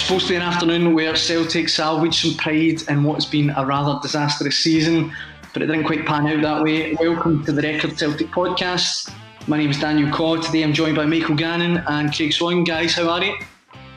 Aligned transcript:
was 0.00 0.06
supposed 0.06 0.26
to 0.28 0.32
be 0.32 0.36
an 0.36 0.42
afternoon 0.42 0.94
where 0.94 1.14
Celtic 1.14 1.68
salvaged 1.68 2.14
some 2.14 2.34
pride 2.36 2.80
in 2.88 3.04
what's 3.04 3.26
been 3.26 3.50
a 3.50 3.66
rather 3.66 4.00
disastrous 4.00 4.58
season, 4.58 5.12
but 5.52 5.62
it 5.62 5.66
didn't 5.66 5.84
quite 5.84 6.06
pan 6.06 6.26
out 6.26 6.40
that 6.40 6.62
way. 6.62 6.94
Welcome 6.94 7.44
to 7.44 7.52
the 7.52 7.60
Record 7.60 7.98
Celtic 7.98 8.28
podcast. 8.28 9.12
My 9.46 9.58
name 9.58 9.68
is 9.68 9.78
Daniel 9.78 10.10
Codd. 10.10 10.42
Today 10.42 10.62
I'm 10.62 10.72
joined 10.72 10.96
by 10.96 11.04
Michael 11.04 11.34
Gannon 11.34 11.84
and 11.86 12.14
Craig 12.14 12.32
Swan. 12.32 12.64
Guys, 12.64 12.94
how 12.94 13.10
are 13.10 13.22
you? 13.22 13.36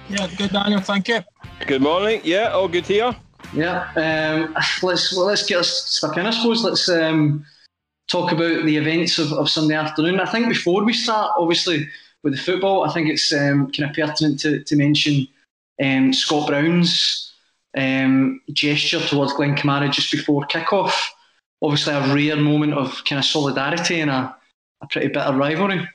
Yeah, 0.09 0.27
good, 0.37 0.51
Daniel. 0.51 0.81
Thank 0.81 1.07
you. 1.07 1.21
Good 1.67 1.81
morning. 1.81 2.19
Yeah, 2.25 2.49
all 2.49 2.67
good 2.67 2.85
here. 2.85 3.15
Yeah, 3.53 3.87
um, 3.95 4.53
let's 4.81 5.15
well, 5.15 5.27
let's 5.27 5.45
get 5.45 5.59
us 5.59 5.85
stuck 5.85 6.17
in. 6.17 6.25
I 6.25 6.31
suppose 6.31 6.65
let's 6.65 6.89
um, 6.89 7.45
talk 8.09 8.33
about 8.33 8.65
the 8.65 8.75
events 8.75 9.19
of, 9.19 9.31
of 9.31 9.49
Sunday 9.49 9.75
afternoon. 9.75 10.19
I 10.19 10.25
think 10.25 10.49
before 10.49 10.83
we 10.83 10.91
start, 10.91 11.31
obviously 11.37 11.87
with 12.23 12.33
the 12.33 12.39
football, 12.41 12.83
I 12.83 12.91
think 12.91 13.07
it's 13.07 13.31
um, 13.31 13.71
kind 13.71 13.89
of 13.89 13.95
pertinent 13.95 14.41
to, 14.41 14.61
to 14.63 14.75
mention 14.75 15.27
um, 15.81 16.13
Scott 16.13 16.47
Brown's 16.47 17.33
um, 17.77 18.41
gesture 18.51 18.99
towards 18.99 19.33
Glenn 19.33 19.55
Kamara 19.55 19.91
just 19.91 20.11
before 20.11 20.45
kickoff. 20.47 20.93
Obviously, 21.61 21.93
a 21.93 22.13
rare 22.13 22.35
moment 22.35 22.73
of 22.73 23.03
kind 23.05 23.19
of 23.19 23.25
solidarity 23.25 24.01
and 24.01 24.11
a, 24.11 24.35
a 24.81 24.87
pretty 24.87 25.07
bitter 25.07 25.33
rivalry. 25.33 25.87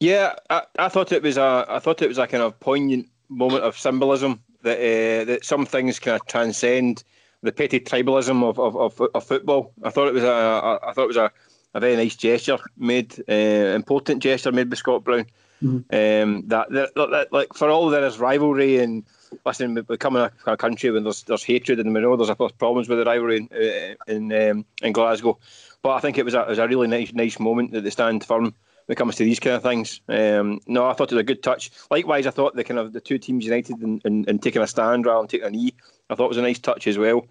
Yeah, 0.00 0.34
I, 0.50 0.62
I 0.78 0.88
thought 0.88 1.12
it 1.12 1.22
was 1.22 1.36
a 1.36 1.64
I 1.68 1.78
thought 1.78 2.02
it 2.02 2.08
was 2.08 2.18
a 2.18 2.26
kind 2.26 2.42
of 2.42 2.58
poignant 2.60 3.08
moment 3.28 3.64
of 3.64 3.78
symbolism 3.78 4.42
that 4.62 4.78
uh, 4.78 5.24
that 5.24 5.44
some 5.44 5.64
things 5.64 5.98
kind 5.98 6.20
of 6.20 6.26
transcend 6.26 7.04
the 7.42 7.52
petty 7.52 7.80
tribalism 7.80 8.42
of, 8.44 8.58
of, 8.58 8.76
of, 8.76 9.08
of, 9.14 9.24
football. 9.24 9.72
I 9.82 9.90
thought 9.90 10.08
it 10.08 10.14
was 10.14 10.24
a, 10.24 10.28
a 10.28 10.80
I 10.88 10.92
thought 10.92 11.04
it 11.04 11.08
was 11.08 11.16
a, 11.16 11.32
a 11.74 11.80
very 11.80 11.96
nice 11.96 12.16
gesture 12.16 12.58
made, 12.76 13.18
uh, 13.28 13.74
important 13.74 14.22
gesture 14.22 14.52
made 14.52 14.70
by 14.70 14.76
Scott 14.76 15.04
Brown. 15.04 15.26
Mm-hmm. 15.62 16.22
Um, 16.32 16.48
that, 16.48 16.70
that, 16.70 16.94
that, 16.94 17.32
like 17.32 17.54
for 17.54 17.70
all 17.70 17.88
there 17.88 18.04
is 18.04 18.18
rivalry 18.18 18.78
and 18.78 19.04
listen, 19.46 19.84
we 19.88 19.96
come 19.96 20.16
in 20.16 20.22
a, 20.22 20.32
a, 20.46 20.56
country 20.56 20.90
when 20.90 21.04
there's 21.04 21.22
there's 21.22 21.44
hatred 21.44 21.78
and 21.78 21.94
we 21.94 22.00
know 22.00 22.16
there's 22.16 22.34
problems 22.58 22.88
with 22.88 22.98
the 22.98 23.04
rivalry 23.04 23.36
in 23.36 23.48
uh, 23.52 24.12
in, 24.12 24.32
um, 24.32 24.64
in 24.82 24.92
Glasgow. 24.92 25.38
But 25.82 25.90
I 25.94 26.00
think 26.00 26.18
it 26.18 26.24
was 26.24 26.34
a, 26.34 26.42
it 26.42 26.48
was 26.48 26.58
a 26.58 26.68
really 26.68 26.88
nice 26.88 27.12
nice 27.12 27.38
moment 27.38 27.72
that 27.72 27.84
they 27.84 27.90
stand 27.90 28.24
firm 28.24 28.54
when 28.86 28.94
it 28.94 28.96
comes 28.96 29.16
to 29.16 29.24
these 29.24 29.40
kind 29.40 29.56
of 29.56 29.62
things. 29.62 30.00
Um, 30.08 30.60
no, 30.66 30.86
I 30.86 30.92
thought 30.92 31.12
it 31.12 31.16
was 31.16 31.20
a 31.20 31.24
good 31.24 31.42
touch. 31.42 31.70
Likewise, 31.90 32.26
I 32.26 32.30
thought 32.30 32.54
the 32.54 32.64
kind 32.64 32.80
of 32.80 32.92
the 32.92 33.00
two 33.00 33.18
teams 33.18 33.44
united 33.44 33.80
and, 33.80 34.42
taking 34.42 34.62
a 34.62 34.66
stand 34.66 35.06
rather 35.06 35.20
than 35.20 35.28
taking 35.28 35.46
a 35.46 35.50
knee. 35.50 35.74
I 36.10 36.14
thought 36.14 36.26
it 36.26 36.28
was 36.28 36.38
a 36.38 36.42
nice 36.42 36.58
touch 36.58 36.86
as 36.86 36.98
well. 36.98 37.26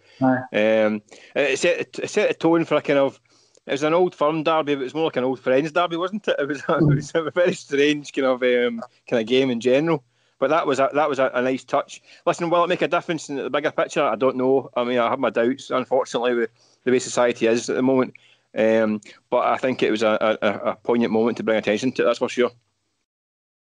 Um, 0.54 1.02
it 1.36 1.60
set 1.60 2.00
it 2.00 2.10
set 2.10 2.32
a 2.32 2.34
tone 2.34 2.66
for 2.66 2.76
a 2.76 2.82
kind 2.82 3.00
of 3.00 3.20
it 3.68 3.72
was 3.72 3.84
an 3.84 3.94
old 3.94 4.16
firm 4.16 4.44
derby, 4.44 4.76
but 4.76 4.82
it 4.82 4.86
was 4.86 4.96
more 4.96 5.06
like 5.06 5.18
an 5.18 5.24
old 5.24 5.40
friends 5.40 5.72
derby, 5.72 5.98
wasn't 5.98 6.28
it? 6.28 6.36
It 6.40 6.48
was, 6.48 6.64
it 6.70 6.96
was 6.96 7.12
a 7.14 7.32
very 7.32 7.54
strange 7.54 8.12
kind 8.12 8.28
of 8.28 8.42
um, 8.42 8.82
kind 9.08 9.22
of 9.22 9.28
game 9.28 9.52
in 9.52 9.60
general. 9.60 10.04
But 10.40 10.50
that 10.50 10.66
was 10.66 10.80
a, 10.80 10.90
that 10.96 11.08
was 11.08 11.20
a, 11.20 11.30
a, 11.36 11.42
nice 11.44 11.64
touch. 11.64 12.02
Listen, 12.26 12.50
will 12.50 12.64
it 12.64 12.68
make 12.68 12.82
a 12.82 12.88
difference 12.88 13.30
in 13.30 13.36
the 13.36 13.50
bigger 13.50 13.70
picture? 13.70 14.02
I 14.02 14.16
don't 14.16 14.38
know. 14.38 14.72
I 14.76 14.84
mean, 14.84 14.98
I 14.98 15.08
have 15.08 15.20
my 15.20 15.30
doubts. 15.30 15.70
Unfortunately, 15.70 16.34
with 16.34 16.50
the 16.84 16.92
way 16.92 16.98
society 16.98 17.46
is 17.46 17.70
at 17.70 17.76
the 17.76 17.84
moment, 17.84 18.16
um, 18.58 19.02
but 19.30 19.46
I 19.46 19.58
think 19.58 19.84
it 19.84 19.92
was 19.92 20.02
a, 20.02 20.38
a, 20.42 20.48
a, 20.72 20.76
poignant 20.78 21.14
moment 21.14 21.38
to 21.38 21.44
bring 21.44 21.58
attention 21.58 21.92
to. 21.92 22.04
That's 22.04 22.18
for 22.18 22.28
sure. 22.28 22.50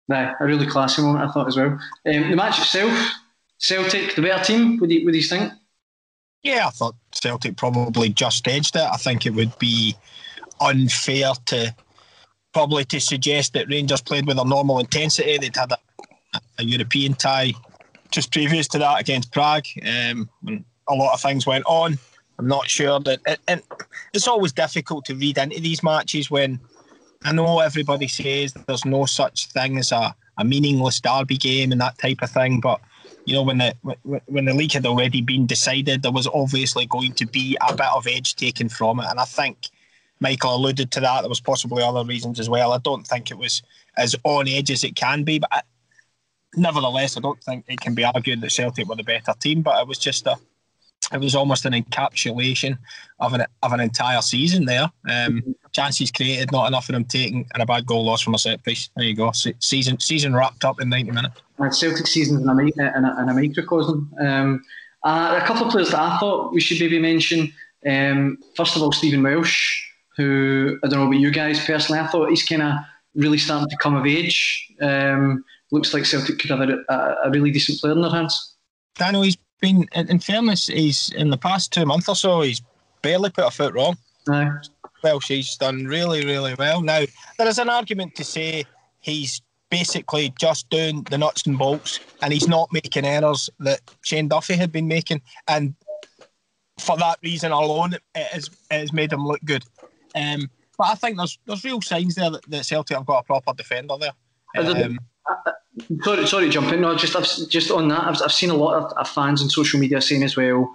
Nah, 0.06 0.34
a 0.40 0.44
really 0.44 0.66
classy 0.66 1.02
moment, 1.02 1.28
I 1.28 1.32
thought 1.32 1.48
as 1.48 1.56
well. 1.56 1.78
Um, 2.06 2.30
the 2.30 2.36
match 2.36 2.60
itself, 2.60 2.96
Celtic, 3.58 4.14
the 4.14 4.22
better 4.22 4.44
team. 4.44 4.78
Do 4.78 4.86
you, 4.86 5.10
do 5.10 5.18
you 5.18 5.24
think? 5.24 5.52
Yeah, 6.42 6.66
I 6.66 6.70
thought 6.70 6.94
Celtic 7.12 7.56
probably 7.56 8.10
just 8.10 8.46
edged 8.46 8.76
it. 8.76 8.82
I 8.82 8.96
think 8.96 9.26
it 9.26 9.34
would 9.34 9.58
be 9.58 9.96
unfair 10.60 11.32
to 11.46 11.74
probably 12.52 12.84
to 12.86 13.00
suggest 13.00 13.52
that 13.52 13.68
Rangers 13.68 14.00
played 14.00 14.26
with 14.26 14.38
a 14.38 14.44
normal 14.44 14.78
intensity. 14.78 15.38
They'd 15.38 15.56
had 15.56 15.72
a, 15.72 15.78
a 16.58 16.64
European 16.64 17.14
tie 17.14 17.52
just 18.10 18.32
previous 18.32 18.68
to 18.68 18.78
that 18.78 19.00
against 19.00 19.32
Prague, 19.32 19.66
um, 19.86 20.28
a 20.88 20.94
lot 20.94 21.12
of 21.12 21.20
things 21.20 21.46
went 21.46 21.64
on. 21.66 21.98
I'm 22.38 22.48
not 22.48 22.68
sure 22.68 23.00
that, 23.00 23.20
it, 23.26 23.40
and 23.48 23.62
it's 24.14 24.28
always 24.28 24.52
difficult 24.52 25.04
to 25.06 25.14
read 25.14 25.38
into 25.38 25.60
these 25.60 25.82
matches 25.82 26.30
when 26.30 26.60
I 27.24 27.32
know 27.32 27.58
everybody 27.58 28.08
says 28.08 28.52
there's 28.66 28.84
no 28.84 29.04
such 29.06 29.48
thing 29.48 29.76
as 29.78 29.92
a, 29.92 30.14
a 30.38 30.44
meaningless 30.44 31.00
derby 31.00 31.36
game 31.36 31.72
and 31.72 31.80
that 31.80 31.98
type 31.98 32.22
of 32.22 32.30
thing, 32.30 32.60
but 32.60 32.80
you 33.28 33.34
know 33.34 33.42
when 33.42 33.58
the 33.58 33.74
when 34.24 34.46
the 34.46 34.54
league 34.54 34.72
had 34.72 34.86
already 34.86 35.20
been 35.20 35.46
decided, 35.46 36.02
there 36.02 36.12
was 36.12 36.26
obviously 36.32 36.86
going 36.86 37.12
to 37.12 37.26
be 37.26 37.58
a 37.68 37.74
bit 37.74 37.86
of 37.94 38.06
edge 38.06 38.36
taken 38.36 38.70
from 38.70 39.00
it, 39.00 39.06
and 39.10 39.20
I 39.20 39.24
think 39.24 39.68
Michael 40.18 40.56
alluded 40.56 40.90
to 40.92 41.00
that. 41.00 41.20
There 41.20 41.28
was 41.28 41.40
possibly 41.40 41.82
other 41.82 42.04
reasons 42.04 42.40
as 42.40 42.48
well. 42.48 42.72
I 42.72 42.78
don't 42.78 43.06
think 43.06 43.30
it 43.30 43.36
was 43.36 43.62
as 43.98 44.16
on 44.24 44.48
edge 44.48 44.70
as 44.70 44.82
it 44.82 44.96
can 44.96 45.24
be, 45.24 45.38
but 45.38 45.50
I, 45.52 45.60
nevertheless, 46.56 47.18
I 47.18 47.20
don't 47.20 47.42
think 47.44 47.66
it 47.68 47.80
can 47.80 47.94
be 47.94 48.04
argued 48.04 48.40
that 48.40 48.50
Celtic 48.50 48.88
were 48.88 48.96
the 48.96 49.02
better 49.02 49.34
team. 49.38 49.60
But 49.60 49.78
it 49.82 49.86
was 49.86 49.98
just 49.98 50.26
a 50.26 50.36
it 51.12 51.20
was 51.20 51.34
almost 51.34 51.66
an 51.66 51.74
encapsulation 51.74 52.78
of 53.20 53.34
an 53.34 53.44
of 53.62 53.72
an 53.74 53.80
entire 53.80 54.22
season 54.22 54.64
there. 54.64 54.90
Um, 55.06 55.54
chances 55.78 56.10
created, 56.10 56.50
not 56.50 56.66
enough 56.66 56.88
of 56.88 56.94
them 56.94 57.04
taking, 57.04 57.46
and 57.54 57.62
a 57.62 57.66
bad 57.66 57.86
goal 57.86 58.04
loss 58.04 58.20
from 58.20 58.34
a 58.34 58.38
set 58.38 58.62
piece. 58.64 58.90
There 58.96 59.06
you 59.06 59.14
go. 59.14 59.30
season 59.32 60.00
season 60.00 60.34
wrapped 60.34 60.64
up 60.64 60.80
in 60.80 60.88
ninety 60.88 61.12
minutes. 61.12 61.40
And 61.58 61.74
Celtic 61.74 62.06
season 62.06 62.40
in 62.40 62.48
a, 62.48 62.52
in 62.52 63.04
a, 63.04 63.22
in 63.22 63.28
a 63.28 63.34
microcosm. 63.34 64.12
Um, 64.20 64.64
uh, 65.04 65.38
a 65.40 65.46
couple 65.46 65.66
of 65.66 65.72
players 65.72 65.90
that 65.90 66.00
I 66.00 66.18
thought 66.18 66.52
we 66.52 66.60
should 66.60 66.80
maybe 66.80 66.98
mention. 66.98 67.52
Um, 67.86 68.38
first 68.56 68.74
of 68.74 68.82
all, 68.82 68.92
Stephen 68.92 69.22
Welsh, 69.22 69.84
who 70.16 70.78
I 70.82 70.88
don't 70.88 70.98
know 70.98 71.06
about 71.06 71.20
you 71.20 71.30
guys 71.30 71.64
personally. 71.64 72.00
I 72.00 72.08
thought 72.08 72.30
he's 72.30 72.44
kind 72.44 72.62
of 72.62 72.74
really 73.14 73.38
starting 73.38 73.68
to 73.68 73.76
come 73.76 73.94
of 73.94 74.06
age. 74.06 74.68
Um, 74.80 75.44
looks 75.70 75.94
like 75.94 76.06
Celtic 76.06 76.38
could 76.38 76.50
have 76.50 76.60
a, 76.60 76.78
a, 77.24 77.30
really 77.30 77.50
decent 77.50 77.80
player 77.80 77.92
in 77.92 78.00
their 78.00 78.10
hands. 78.10 78.54
Daniel, 78.94 79.22
he's 79.22 79.36
been, 79.60 79.86
in, 79.94 80.18
fairness, 80.18 80.66
he's 80.66 81.10
in 81.10 81.30
the 81.30 81.36
past 81.36 81.72
two 81.72 81.84
months 81.84 82.08
or 82.08 82.16
so, 82.16 82.40
he's 82.40 82.62
barely 83.02 83.30
put 83.30 83.46
a 83.46 83.50
foot 83.50 83.74
wrong. 83.74 83.96
No. 84.26 84.60
Well, 85.02 85.20
she's 85.20 85.56
done 85.56 85.84
really, 85.84 86.24
really 86.24 86.54
well. 86.54 86.82
Now, 86.82 87.04
there 87.38 87.48
is 87.48 87.58
an 87.58 87.68
argument 87.68 88.14
to 88.16 88.24
say 88.24 88.64
he's 89.00 89.40
basically 89.70 90.32
just 90.38 90.68
doing 90.70 91.02
the 91.10 91.18
nuts 91.18 91.46
and 91.46 91.58
bolts 91.58 92.00
and 92.22 92.32
he's 92.32 92.48
not 92.48 92.72
making 92.72 93.04
errors 93.04 93.50
that 93.60 93.80
Shane 94.02 94.28
Duffy 94.28 94.54
had 94.54 94.72
been 94.72 94.88
making. 94.88 95.20
And 95.46 95.74
for 96.78 96.96
that 96.96 97.18
reason 97.22 97.52
alone, 97.52 97.94
it 97.94 98.02
has, 98.14 98.50
it 98.70 98.80
has 98.80 98.92
made 98.92 99.12
him 99.12 99.26
look 99.26 99.40
good. 99.44 99.64
Um, 100.14 100.50
but 100.78 100.88
I 100.88 100.94
think 100.94 101.16
there's 101.16 101.38
there's 101.44 101.64
real 101.64 101.82
signs 101.82 102.14
there 102.14 102.30
that, 102.30 102.48
that 102.50 102.64
Celtic 102.64 102.96
have 102.96 103.06
got 103.06 103.18
a 103.18 103.22
proper 103.24 103.52
defender 103.52 103.94
there. 103.98 104.12
Um, 104.56 104.98
sorry, 106.02 106.26
sorry 106.26 106.46
to 106.46 106.50
jump 106.50 106.72
in. 106.72 106.80
No, 106.80 106.94
just 106.94 107.16
I've, 107.16 107.48
just 107.48 107.70
on 107.70 107.88
that, 107.88 108.04
I've, 108.04 108.22
I've 108.22 108.32
seen 108.32 108.50
a 108.50 108.54
lot 108.54 108.74
of, 108.74 108.92
of 108.92 109.08
fans 109.08 109.42
on 109.42 109.50
social 109.50 109.80
media 109.80 110.00
saying 110.00 110.22
as 110.22 110.36
well. 110.36 110.72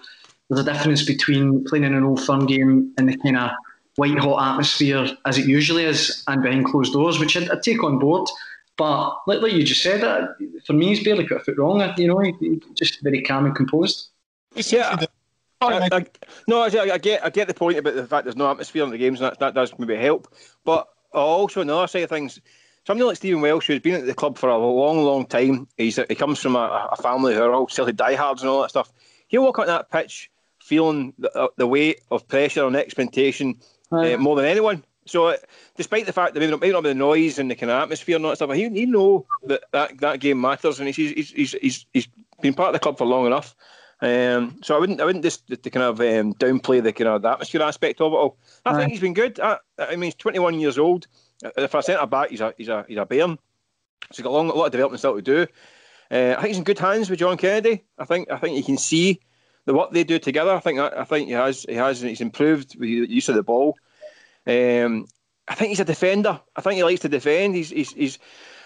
There's 0.49 0.67
a 0.67 0.71
difference 0.71 1.05
between 1.05 1.63
playing 1.63 1.85
in 1.85 1.95
an 1.95 2.03
old 2.03 2.23
firm 2.23 2.45
game 2.45 2.93
and 2.97 3.09
the 3.09 3.17
kind 3.17 3.37
of 3.37 3.51
white 3.95 4.17
hot 4.17 4.51
atmosphere 4.51 5.07
as 5.25 5.37
it 5.37 5.45
usually 5.45 5.83
is, 5.83 6.23
and 6.27 6.41
behind 6.41 6.65
closed 6.65 6.93
doors, 6.93 7.19
which 7.19 7.37
I'd, 7.37 7.49
I'd 7.49 7.63
take 7.63 7.83
on 7.83 7.99
board. 7.99 8.27
But 8.75 9.17
like, 9.27 9.41
like 9.41 9.53
you 9.53 9.63
just 9.63 9.83
said, 9.83 10.01
that 10.01 10.35
for 10.65 10.73
me, 10.73 10.87
he's 10.87 11.03
barely 11.03 11.27
put 11.27 11.37
a 11.37 11.39
foot 11.41 11.57
wrong. 11.57 11.93
You 11.97 12.07
know, 12.07 12.19
he, 12.19 12.33
he 12.39 12.61
just 12.73 13.01
very 13.03 13.21
calm 13.21 13.45
and 13.45 13.55
composed. 13.55 14.09
Yeah. 14.55 14.97
I, 15.61 15.89
I, 15.91 16.05
no, 16.47 16.61
I, 16.61 16.65
I, 16.93 16.97
get 16.97 17.23
I 17.23 17.29
get 17.29 17.47
the 17.47 17.53
point 17.53 17.77
about 17.77 17.95
the 17.95 18.05
fact 18.05 18.25
there's 18.25 18.35
no 18.35 18.51
atmosphere 18.51 18.83
in 18.83 18.89
the 18.89 18.97
games, 18.97 19.21
and 19.21 19.31
that, 19.31 19.39
that 19.39 19.53
does 19.53 19.73
maybe 19.77 19.95
help. 19.95 20.27
But 20.65 20.87
also 21.13 21.61
another 21.61 21.87
side 21.87 22.03
of 22.03 22.09
things, 22.09 22.41
somebody 22.85 23.05
like 23.05 23.17
Stephen 23.17 23.41
Welsh, 23.41 23.67
who's 23.67 23.79
been 23.79 23.95
at 23.95 24.05
the 24.05 24.13
club 24.13 24.37
for 24.37 24.49
a 24.49 24.57
long, 24.57 25.03
long 25.03 25.25
time, 25.25 25.67
he's 25.77 25.95
he 25.95 26.15
comes 26.15 26.39
from 26.39 26.55
a, 26.55 26.89
a 26.91 27.01
family 27.01 27.33
who 27.33 27.41
are 27.41 27.53
all 27.53 27.67
Celtic 27.67 27.95
diehards 27.95 28.41
and 28.41 28.49
all 28.49 28.61
that 28.61 28.71
stuff. 28.71 28.91
He'll 29.27 29.43
walk 29.43 29.59
on 29.59 29.67
that 29.67 29.89
pitch 29.89 30.29
feeling 30.59 31.13
the, 31.17 31.31
uh, 31.37 31.47
the 31.57 31.67
weight 31.67 32.01
of 32.11 32.27
pressure 32.27 32.65
and 32.65 32.75
expectation 32.75 33.55
uh, 33.91 34.17
more 34.17 34.35
than 34.35 34.45
anyone. 34.45 34.83
So, 35.05 35.27
uh, 35.27 35.37
despite 35.75 36.05
the 36.05 36.13
fact 36.13 36.33
that 36.33 36.39
maybe 36.39 36.51
not, 36.51 36.61
maybe 36.61 36.73
not 36.73 36.83
the 36.83 36.93
noise 36.93 37.39
and 37.39 37.51
the 37.51 37.55
kind 37.55 37.69
of 37.71 37.81
atmosphere 37.83 38.15
and 38.15 38.25
all 38.25 38.31
that 38.31 38.37
stuff, 38.37 38.51
he, 38.53 38.69
he 38.69 38.85
know 38.85 39.25
that, 39.45 39.63
that 39.71 39.99
that 39.99 40.19
game 40.19 40.39
matters, 40.39 40.79
and 40.79 40.87
he's 40.87 41.11
he's, 41.11 41.31
he's 41.31 41.51
he's 41.61 41.85
he's 41.93 42.07
been 42.41 42.53
part 42.53 42.69
of 42.69 42.73
the 42.73 42.79
club 42.79 42.97
for 42.97 43.05
long 43.05 43.25
enough. 43.25 43.55
Um, 44.01 44.59
so 44.61 44.75
I 44.75 44.79
wouldn't 44.79 45.01
I 45.01 45.05
wouldn't 45.05 45.23
just 45.23 45.47
to 45.47 45.69
kind 45.69 45.83
of 45.83 45.99
um, 45.99 46.33
downplay 46.35 46.81
the 46.81 46.93
kind 46.93 47.09
of 47.09 47.21
the 47.21 47.29
atmosphere 47.29 47.61
aspect 47.61 48.01
of 48.01 48.13
it 48.13 48.15
all. 48.15 48.37
I 48.65 48.77
think 48.77 48.91
he's 48.91 49.01
been 49.01 49.13
good. 49.13 49.39
I, 49.39 49.57
I 49.77 49.91
mean, 49.91 50.03
he's 50.03 50.15
21 50.15 50.59
years 50.59 50.77
old. 50.77 51.07
If 51.57 51.75
I 51.75 51.81
centre 51.81 52.05
back, 52.05 52.29
he's 52.29 52.41
a 52.41 52.53
he's 52.57 52.69
a 52.69 52.85
he's 52.87 52.97
a 52.97 53.05
bairn. 53.05 53.37
So 54.11 54.17
he's 54.17 54.23
got 54.23 54.31
a, 54.31 54.35
long, 54.35 54.49
a 54.49 54.53
lot 54.53 54.65
of 54.65 54.71
development 54.71 54.99
still 54.99 55.15
to 55.15 55.21
do. 55.21 55.47
Uh, 56.11 56.35
I 56.37 56.41
think 56.41 56.47
he's 56.47 56.57
in 56.57 56.63
good 56.63 56.79
hands 56.79 57.09
with 57.09 57.19
John 57.19 57.37
Kennedy. 57.37 57.83
I 57.97 58.05
think 58.05 58.29
I 58.31 58.37
think 58.37 58.57
you 58.57 58.63
can 58.63 58.77
see 58.77 59.21
the 59.65 59.73
what 59.73 59.91
they 59.91 60.03
do 60.03 60.19
together. 60.19 60.51
I 60.51 60.59
think 60.59 60.79
I 60.79 61.03
think 61.03 61.27
he 61.27 61.33
has 61.33 61.65
he 61.67 61.75
has 61.75 62.01
he's 62.01 62.21
improved 62.21 62.77
with 62.79 62.89
use 62.89 63.29
of 63.29 63.35
the 63.35 63.43
ball. 63.43 63.77
Um, 64.45 65.07
I 65.47 65.55
think 65.55 65.69
he's 65.69 65.79
a 65.79 65.85
defender. 65.85 66.39
I 66.55 66.61
think 66.61 66.75
he 66.75 66.83
likes 66.83 67.01
to 67.01 67.09
defend. 67.09 67.55
He's 67.55 67.69
he's, 67.69 67.91
he's 67.93 68.19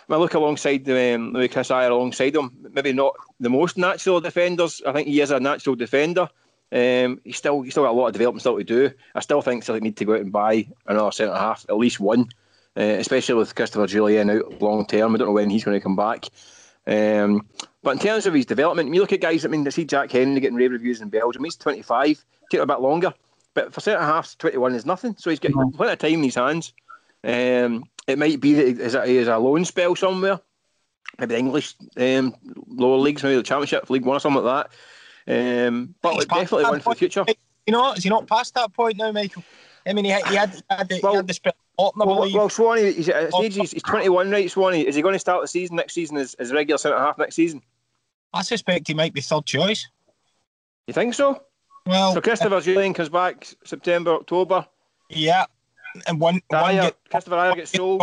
I 0.09 0.15
look 0.15 0.33
alongside 0.33 0.89
um, 0.89 1.33
Louis 1.33 1.49
Chris 1.49 1.69
Ajer 1.69 1.91
alongside 1.91 2.35
him, 2.35 2.51
maybe 2.71 2.94
not 2.94 3.13
the 3.39 3.49
most 3.49 3.77
natural 3.77 4.21
defenders. 4.21 4.81
I 4.85 4.94
think 4.94 5.07
he 5.07 5.19
is 5.19 5.31
a 5.31 5.39
natural 5.39 5.75
defender. 5.75 6.29
Um, 6.71 7.21
he's 7.23 7.38
still 7.38 7.61
he's 7.61 7.73
still 7.73 7.83
got 7.83 7.91
a 7.91 8.00
lot 8.00 8.07
of 8.07 8.13
development 8.13 8.41
still 8.41 8.57
to 8.57 8.63
do. 8.63 8.91
I 9.15 9.19
still 9.19 9.41
think 9.41 9.63
Celtic 9.63 9.83
need 9.83 9.97
to 9.97 10.05
go 10.05 10.13
out 10.13 10.21
and 10.21 10.31
buy 10.31 10.67
another 10.85 11.11
centre 11.11 11.35
half, 11.35 11.65
at 11.69 11.77
least 11.77 12.00
one 12.00 12.29
uh, 12.77 12.97
especially 13.00 13.35
with 13.35 13.55
Christopher 13.55 13.88
Jullien 13.88 14.31
out 14.31 14.61
long 14.61 14.85
term. 14.85 15.15
I 15.15 15.17
don't 15.17 15.27
know 15.27 15.33
when 15.33 15.50
he's 15.50 15.63
going 15.63 15.77
to 15.77 15.83
come 15.83 15.95
back. 15.95 16.25
Um, 16.85 17.47
but 17.88 17.94
in 17.94 18.00
terms 18.00 18.25
of 18.25 18.34
his 18.34 18.45
development, 18.45 18.94
you 18.94 19.00
look 19.00 19.13
at 19.13 19.22
guys. 19.22 19.45
I 19.45 19.48
mean, 19.48 19.66
I 19.66 19.69
see 19.69 19.86
Jack 19.86 20.12
Hendry 20.12 20.42
getting 20.42 20.57
rave 20.57 20.74
reviews 20.74 21.00
in 21.00 21.07
Belgium. 21.07 21.45
He's 21.45 21.56
25. 21.56 22.25
Take 22.51 22.60
a 22.60 22.66
bit 22.66 22.81
longer, 22.81 23.13
but 23.54 23.74
for 23.74 23.80
centre 23.80 24.04
halves, 24.04 24.36
21 24.36 24.75
is 24.75 24.86
nothing. 24.86 25.16
So 25.18 25.30
he's 25.30 25.39
got 25.39 25.54
mm-hmm. 25.54 25.78
plenty 25.78 25.94
of 25.94 26.00
time 26.00 26.16
in 26.16 26.24
his 26.24 26.36
hands. 26.36 26.74
Um, 27.24 27.86
it 28.06 28.19
might 28.19 28.42
be 28.42 28.56
that 28.56 28.68
he 28.68 28.98
a, 28.98 29.06
he's 29.06 29.30
a 29.30 29.38
loan 29.38 29.63
spell 29.63 29.95
somewhere, 29.95 30.42
maybe 31.18 31.36
the 31.36 31.39
English 31.39 31.75
um, 31.95 32.36
lower 32.68 32.98
leagues, 32.98 33.24
maybe 33.24 33.38
the 33.38 33.44
Championship, 33.44 33.89
League 33.89 34.04
One, 34.04 34.18
or 34.18 34.19
something 34.19 34.44
like 34.44 34.68
that. 35.25 35.68
Um, 35.68 35.95
but 36.01 36.16
he's 36.16 36.25
definitely 36.25 36.66
one 36.66 36.81
for 36.81 36.94
the 36.94 37.00
future. 37.00 37.24
You 37.66 37.72
know, 37.72 37.94
is 37.94 38.04
he 38.04 38.10
not 38.10 38.28
past 38.28 38.54
that 38.56 38.74
point 38.74 38.98
now, 38.98 39.13
Michael? 39.13 39.45
I 39.86 39.94
mean, 39.94 40.04
he 40.04 40.12
had, 40.12 40.28
he 40.28 40.36
had, 40.36 40.50
he 40.50 40.62
had, 40.69 40.89
the, 40.89 41.00
well, 41.01 41.13
he 41.13 41.18
had 41.18 41.28
the 41.28 41.34
spell. 41.34 41.54
Well, 41.78 41.94
well, 42.34 42.50
Swanee, 42.50 42.92
he's, 42.92 43.10
he's, 43.56 43.72
he's 43.72 43.84
21, 43.84 44.30
right, 44.30 44.51
Swanee? 44.51 44.86
Is 44.86 44.95
he 44.95 45.01
going 45.01 45.13
to 45.13 45.19
start 45.19 45.42
the 45.42 45.48
season 45.48 45.78
next 45.78 45.94
season 45.94 46.18
as, 46.18 46.34
as 46.34 46.51
regular 46.51 46.78
centre 46.78 46.98
half 46.98 47.18
next 47.18 47.36
season? 47.36 47.62
I 48.38 48.44
suspect 48.44 48.88
he 48.88 48.94
might 48.94 49.13
be 49.13 49.22
third 49.22 49.48
choice. 49.48 49.88
You 50.86 50.94
think 50.94 51.16
so? 51.16 51.42
Well, 51.88 52.13
so 52.13 52.22
Christopher 52.22 52.57
Jullien 52.57 52.94
comes 52.94 53.10
back 53.10 53.48
September, 53.63 54.12
October. 54.12 54.68
Yeah, 55.10 55.45
and 56.06 56.19
one, 56.19 56.42
Ajer, 56.51 56.62
one 56.62 56.75
get, 56.75 56.98
Christopher 57.10 57.36
Ajer 57.38 57.56
gets 57.56 57.72
sold. 57.72 58.01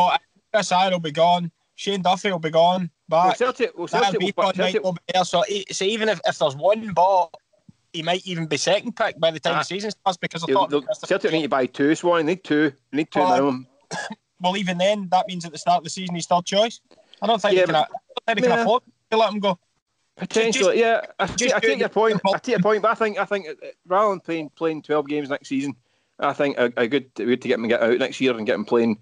Chris 0.52 0.72
Ajer 0.72 0.90
will 0.90 0.98
be 0.98 1.12
gone. 1.12 1.52
Shane 1.76 2.02
Duffy 2.02 2.32
will 2.32 2.40
be 2.40 2.50
gone. 2.50 2.90
Back. 3.08 3.24
Well, 3.26 3.34
Celtic, 3.34 3.78
well, 3.78 3.86
Celtic, 3.86 4.20
will, 4.20 4.52
Celtic, 4.52 4.82
will 4.82 4.92
be 4.94 5.00
there. 5.12 5.24
So, 5.24 5.44
so 5.70 5.84
even 5.84 6.08
if, 6.08 6.20
if 6.26 6.38
there's 6.38 6.56
one 6.56 6.92
bought, 6.94 7.32
he 7.92 8.02
might 8.02 8.26
even 8.26 8.46
be 8.46 8.56
second 8.56 8.96
pick 8.96 9.20
by 9.20 9.30
the 9.30 9.38
time 9.38 9.54
uh, 9.54 9.58
the 9.58 9.64
season 9.64 9.92
starts 9.92 10.16
because 10.16 10.42
I 10.42 10.52
thought 10.52 10.72
Celtic 11.06 11.30
need 11.30 11.42
to 11.42 11.48
buy 11.48 11.66
two. 11.66 11.94
Swan 11.94 12.26
need 12.26 12.42
two. 12.42 12.72
They 12.90 12.98
need 12.98 13.10
two 13.12 13.20
well, 13.20 13.30
minimum. 13.30 13.66
Well, 14.40 14.58
even 14.58 14.76
then, 14.76 15.08
that 15.10 15.26
means 15.26 15.46
at 15.46 15.52
the 15.52 15.58
start 15.58 15.78
of 15.78 15.84
the 15.84 15.90
season 15.90 16.16
he's 16.16 16.26
third 16.26 16.44
choice. 16.44 16.80
I 17.22 17.26
don't 17.26 17.40
think 17.40 17.54
yeah, 17.54 17.64
they 17.64 17.72
can, 17.72 17.86
but, 18.26 18.36
can 18.36 18.52
afford 18.52 18.82
to 19.10 19.16
let 19.16 19.32
him 19.32 19.38
go. 19.38 19.58
Potentially, 20.16 20.78
just, 20.78 20.78
yeah. 20.78 21.00
I, 21.18 21.26
just 21.26 21.54
I 21.54 21.58
take 21.58 21.80
your 21.80 21.88
point. 21.88 22.20
I 22.26 22.38
take 22.38 22.52
your 22.52 22.60
point, 22.60 22.82
but 22.82 22.92
I 22.92 22.94
think 22.94 23.18
I 23.18 23.24
think 23.24 23.48
uh, 23.48 23.66
rather 23.86 24.10
than 24.10 24.20
playing 24.20 24.50
playing 24.50 24.82
twelve 24.82 25.08
games 25.08 25.28
next 25.28 25.48
season, 25.48 25.74
I 26.20 26.32
think 26.32 26.56
a, 26.56 26.72
a 26.76 26.86
good 26.86 27.10
way 27.18 27.36
to 27.36 27.48
get 27.48 27.58
him 27.58 27.66
get 27.66 27.82
out 27.82 27.98
next 27.98 28.20
year 28.20 28.36
and 28.36 28.46
get 28.46 28.54
him 28.54 28.64
playing 28.64 29.00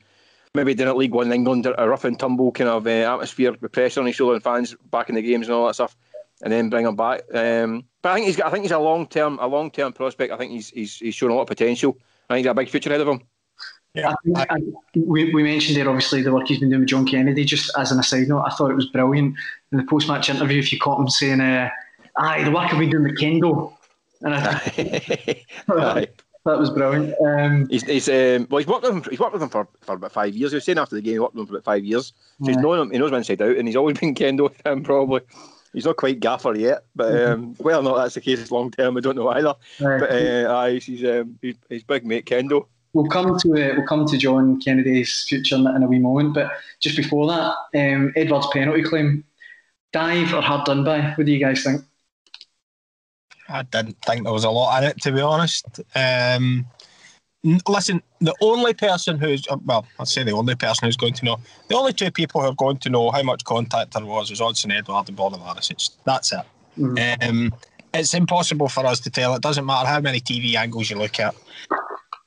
maybe 0.55 0.75
down 0.75 0.89
at 0.89 0.97
League 0.97 1.13
One 1.13 1.27
in 1.27 1.33
England, 1.33 1.67
a 1.67 1.89
rough 1.89 2.05
and 2.05 2.19
tumble 2.19 2.51
kind 2.53 2.71
of 2.71 2.87
uh, 2.87 2.91
atmosphere 2.91 3.55
with 3.61 3.73
pressure 3.73 4.01
on 4.01 4.07
his 4.07 4.17
shoulder 4.17 4.35
and 4.35 4.43
fans 4.43 4.75
back 4.91 5.11
in 5.11 5.15
the 5.15 5.23
games 5.23 5.49
and 5.49 5.55
all 5.55 5.67
that 5.67 5.75
stuff, 5.75 5.97
and 6.43 6.51
then 6.53 6.71
bring 6.71 6.87
him 6.87 6.97
back. 6.97 7.23
Um, 7.35 7.85
but 8.01 8.13
I 8.13 8.15
think 8.15 8.27
he's 8.27 8.37
got, 8.37 8.47
I 8.47 8.51
think 8.51 8.65
he's 8.65 8.73
a 8.73 8.79
long 8.79 9.07
term 9.07 9.39
a 9.41 9.47
long 9.47 9.71
term 9.71 9.93
prospect. 9.93 10.33
I 10.33 10.39
think 10.39 10.53
he's 10.53 10.71
he's 10.71 10.97
he's 10.97 11.15
shown 11.15 11.31
a 11.31 11.35
lot 11.35 11.43
of 11.43 11.49
potential. 11.49 11.99
I 12.31 12.35
think 12.35 12.39
he's 12.39 12.47
got 12.47 12.53
a 12.53 12.55
big 12.55 12.71
future 12.71 12.89
ahead 12.89 13.03
of 13.03 13.09
him. 13.09 13.21
Yeah, 13.95 14.15
I, 14.35 14.47
I, 14.49 14.57
we, 14.97 15.35
we 15.35 15.43
mentioned 15.43 15.77
there 15.77 15.87
obviously 15.87 16.23
the 16.23 16.33
work 16.33 16.49
he's 16.49 16.59
been 16.59 16.71
doing 16.71 16.81
with 16.81 16.89
John 16.89 17.07
Kennedy. 17.07 17.45
Just 17.45 17.71
as 17.77 17.93
an 17.93 18.01
aside 18.01 18.29
note, 18.29 18.45
I 18.47 18.51
thought 18.55 18.71
it 18.71 18.75
was 18.75 18.87
brilliant 18.87 19.35
in 19.73 19.79
the 19.79 19.85
post 19.85 20.09
match 20.09 20.31
interview. 20.31 20.59
If 20.59 20.73
you 20.73 20.79
caught 20.79 21.01
him 21.01 21.09
saying, 21.09 21.41
uh, 21.41 21.71
"Aye, 22.17 22.45
the 22.45 22.51
work 22.51 22.73
I've 22.73 22.79
been 22.79 22.91
doing 22.91 23.05
with 23.05 23.19
Kendo," 23.19 23.73
and 24.23 24.35
I, 24.35 24.59
that 26.45 26.59
was 26.59 26.71
brilliant. 26.71 27.15
Um, 27.25 27.69
he's, 27.69 27.85
he's 27.85 28.09
um, 28.09 28.47
well, 28.51 28.59
he's 28.59 28.67
worked 28.67 28.85
with 28.85 28.93
him. 28.93 29.05
He's 29.11 29.21
worked 29.21 29.33
with 29.33 29.43
him 29.43 29.49
for, 29.49 29.69
for 29.81 29.95
about 29.95 30.13
five 30.13 30.35
years. 30.35 30.53
He 30.53 30.57
was 30.57 30.65
saying 30.65 30.79
after 30.79 30.95
the 30.95 31.03
game, 31.03 31.15
he 31.15 31.19
worked 31.19 31.35
with 31.35 31.43
him 31.43 31.47
for 31.47 31.55
about 31.55 31.65
five 31.65 31.85
years. 31.85 32.09
So 32.09 32.15
yeah. 32.41 32.53
he's 32.53 32.63
known 32.63 32.79
him. 32.79 32.91
He 32.91 32.99
knows 32.99 33.11
him 33.11 33.17
inside 33.17 33.43
out, 33.43 33.57
and 33.57 33.67
he's 33.67 33.77
always 33.77 33.99
been 34.01 34.15
kendo 34.15 34.45
with 34.45 34.67
him. 34.67 34.83
Probably, 34.83 35.21
he's 35.73 35.85
not 35.85 35.97
quite 35.97 36.21
gaffer 36.21 36.55
yet, 36.55 36.85
but 36.95 37.13
mm-hmm. 37.13 37.33
um, 37.33 37.57
well, 37.59 37.83
not 37.83 37.97
that's 37.97 38.15
the 38.15 38.21
case 38.21 38.51
long 38.51 38.71
term. 38.71 38.97
I 38.97 39.01
don't 39.01 39.17
know 39.17 39.29
either. 39.29 39.55
Right. 39.81 40.01
But 40.01 40.11
uh, 40.11 40.55
aye, 40.55 40.79
he's, 40.79 41.05
um, 41.05 41.39
he's 41.41 41.57
he's 41.69 41.85
big 41.85 42.07
mate 42.07 42.27
kendo. 42.27 42.67
We'll 42.95 43.07
come 43.07 43.39
to 43.39 43.53
uh, 43.53 43.75
we'll 43.77 43.87
come 43.87 44.07
to 44.07 44.19
John 44.19 44.61
Kennedy's 44.61 45.25
future 45.27 45.57
in, 45.57 45.67
in 45.67 45.83
a 45.83 45.87
wee 45.87 45.99
moment, 45.99 46.35
but 46.35 46.53
just 46.81 46.97
before 46.97 47.27
that, 47.27 47.55
um, 47.75 48.13
Edouard's 48.17 48.49
penalty 48.53 48.83
claim, 48.83 49.25
dive 49.93 50.35
or 50.35 50.43
hard 50.43 50.65
done 50.65 50.85
by? 50.85 51.01
What 51.13 51.27
do 51.27 51.33
you 51.33 51.39
guys 51.39 51.63
think? 51.63 51.83
I 53.49 53.63
didn't 53.63 53.97
think 54.07 54.25
there 54.25 54.33
was 54.33 54.45
a 54.45 54.51
lot 54.51 54.83
in 54.83 54.89
it, 54.91 55.01
to 55.03 55.13
be 55.13 55.21
honest. 55.21 55.81
Um, 55.95 56.67
listen, 57.69 58.03
the 58.21 58.35
only 58.41 58.73
person 58.73 59.19
who's, 59.19 59.47
uh, 59.49 59.57
well, 59.65 59.87
I'll 59.99 60.07
say 60.07 60.23
the 60.23 60.33
only 60.33 60.55
person 60.55 60.87
who's 60.87 60.97
going 60.97 61.15
to 61.15 61.25
know, 61.25 61.41
the 61.69 61.77
only 61.77 61.93
two 61.93 62.11
people 62.11 62.41
who 62.41 62.49
are 62.49 62.55
going 62.55 62.79
to 62.79 62.91
know 62.91 63.11
how 63.11 63.23
much 63.23 63.45
contact 63.45 63.93
there 63.93 64.05
was 64.05 64.31
is 64.31 64.41
Odsonne 64.41 64.77
Edouard 64.77 65.09
and 65.09 65.19
Borna 65.19 65.95
that's 66.05 66.33
it. 66.33 66.41
Mm. 66.79 67.29
Um, 67.29 67.55
it's 67.93 68.15
impossible 68.15 68.69
for 68.69 68.87
us 68.87 69.01
to 69.01 69.11
tell. 69.11 69.35
It 69.35 69.43
doesn't 69.43 69.67
matter 69.67 69.89
how 69.89 70.01
many 70.01 70.21
TV 70.21 70.55
angles 70.55 70.89
you 70.89 70.97
look 70.97 71.21
at. 71.21 71.35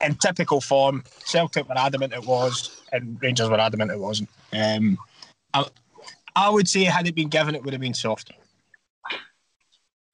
In 0.00 0.14
typical 0.16 0.60
form, 0.60 1.02
Celtic 1.24 1.68
were 1.68 1.78
adamant 1.78 2.12
it 2.12 2.24
was, 2.24 2.82
and 2.92 3.20
Rangers 3.20 3.48
were 3.48 3.58
adamant 3.58 3.90
it 3.90 3.98
wasn't. 3.98 4.28
Um, 4.52 4.98
I, 5.54 5.64
I 6.36 6.50
would 6.50 6.68
say, 6.68 6.84
had 6.84 7.08
it 7.08 7.14
been 7.14 7.28
given, 7.28 7.54
it 7.54 7.64
would 7.64 7.72
have 7.72 7.80
been 7.80 7.94
soft. 7.94 8.30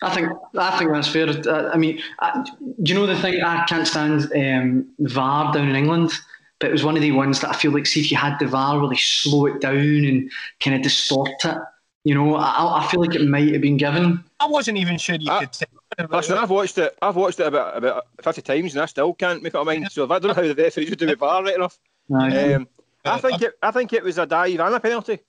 I 0.02 0.14
think 0.14 0.28
I 0.58 0.78
think 0.78 0.92
that's 0.92 1.08
fair. 1.08 1.28
Uh, 1.28 1.70
I 1.72 1.76
mean, 1.76 2.00
I, 2.20 2.44
do 2.82 2.92
you 2.92 2.94
know 2.94 3.06
the 3.06 3.16
thing? 3.16 3.40
I 3.42 3.64
can't 3.66 3.86
stand 3.86 4.32
um, 4.34 4.88
VAR 4.98 5.52
down 5.52 5.69
in 5.69 5.76
England, 5.76 6.10
but 6.58 6.70
it 6.70 6.72
was 6.72 6.84
one 6.84 6.96
of 6.96 7.02
the 7.02 7.12
ones 7.12 7.40
that 7.40 7.50
I 7.50 7.52
feel 7.52 7.72
like, 7.72 7.86
see, 7.86 8.00
if 8.00 8.10
you 8.10 8.16
had 8.16 8.38
the 8.38 8.46
VAR, 8.46 8.80
really 8.80 8.96
slow 8.96 9.46
it 9.46 9.60
down 9.60 9.76
and 9.76 10.30
kind 10.60 10.76
of 10.76 10.82
distort 10.82 11.30
it. 11.44 11.56
You 12.04 12.16
know, 12.16 12.34
I, 12.34 12.80
I 12.80 12.88
feel 12.88 13.00
like 13.00 13.14
it 13.14 13.24
might 13.24 13.52
have 13.52 13.62
been 13.62 13.76
given. 13.76 14.24
I 14.40 14.46
wasn't 14.46 14.78
even 14.78 14.98
sure 14.98 15.14
you 15.14 15.30
I, 15.30 15.44
could. 15.44 16.10
Listen, 16.10 16.38
I've 16.38 16.50
watched 16.50 16.78
it. 16.78 16.96
I've 17.00 17.16
watched 17.16 17.38
it 17.38 17.46
about 17.46 17.76
about 17.76 18.06
fifty 18.22 18.42
times, 18.42 18.74
and 18.74 18.82
I 18.82 18.86
still 18.86 19.12
can't 19.14 19.40
make 19.42 19.54
up 19.54 19.64
my 19.64 19.78
mind. 19.78 19.92
So 19.92 20.02
if 20.02 20.10
I 20.10 20.19
don't 20.19 20.28
know 20.36 20.42
how 20.42 20.52
the 20.52 20.60
referees 20.60 20.90
would 20.90 20.98
do 20.98 21.06
with 21.06 21.20
VAR 21.20 21.44
right 21.44 21.54
enough. 21.54 21.78
Um, 22.12 22.66
I 23.04 23.19
think 23.19 23.42
it. 23.42 23.54
I 23.62 23.70
think 23.70 23.92
it 23.92 24.02
was 24.02 24.19
a 24.19 24.26
dive 24.26 24.58
and 24.58 24.74
a 24.74 24.80
penalty. 24.80 25.20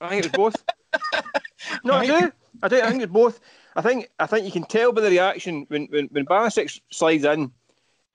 I 0.00 0.08
think 0.08 0.24
it 0.24 0.36
was 0.36 0.54
both. 0.54 1.24
no, 1.84 1.94
I 1.94 2.06
do. 2.06 2.32
I 2.62 2.68
do. 2.68 2.80
I 2.80 2.90
think 2.90 3.02
it's 3.02 3.12
both. 3.12 3.40
I 3.76 3.82
think 3.82 4.10
I 4.18 4.26
think 4.26 4.44
you 4.44 4.52
can 4.52 4.64
tell 4.64 4.92
by 4.92 5.00
the 5.02 5.10
reaction 5.10 5.64
when 5.68 5.86
when 5.86 6.06
when 6.06 6.26
Barisic 6.26 6.80
slides 6.90 7.24
in. 7.24 7.52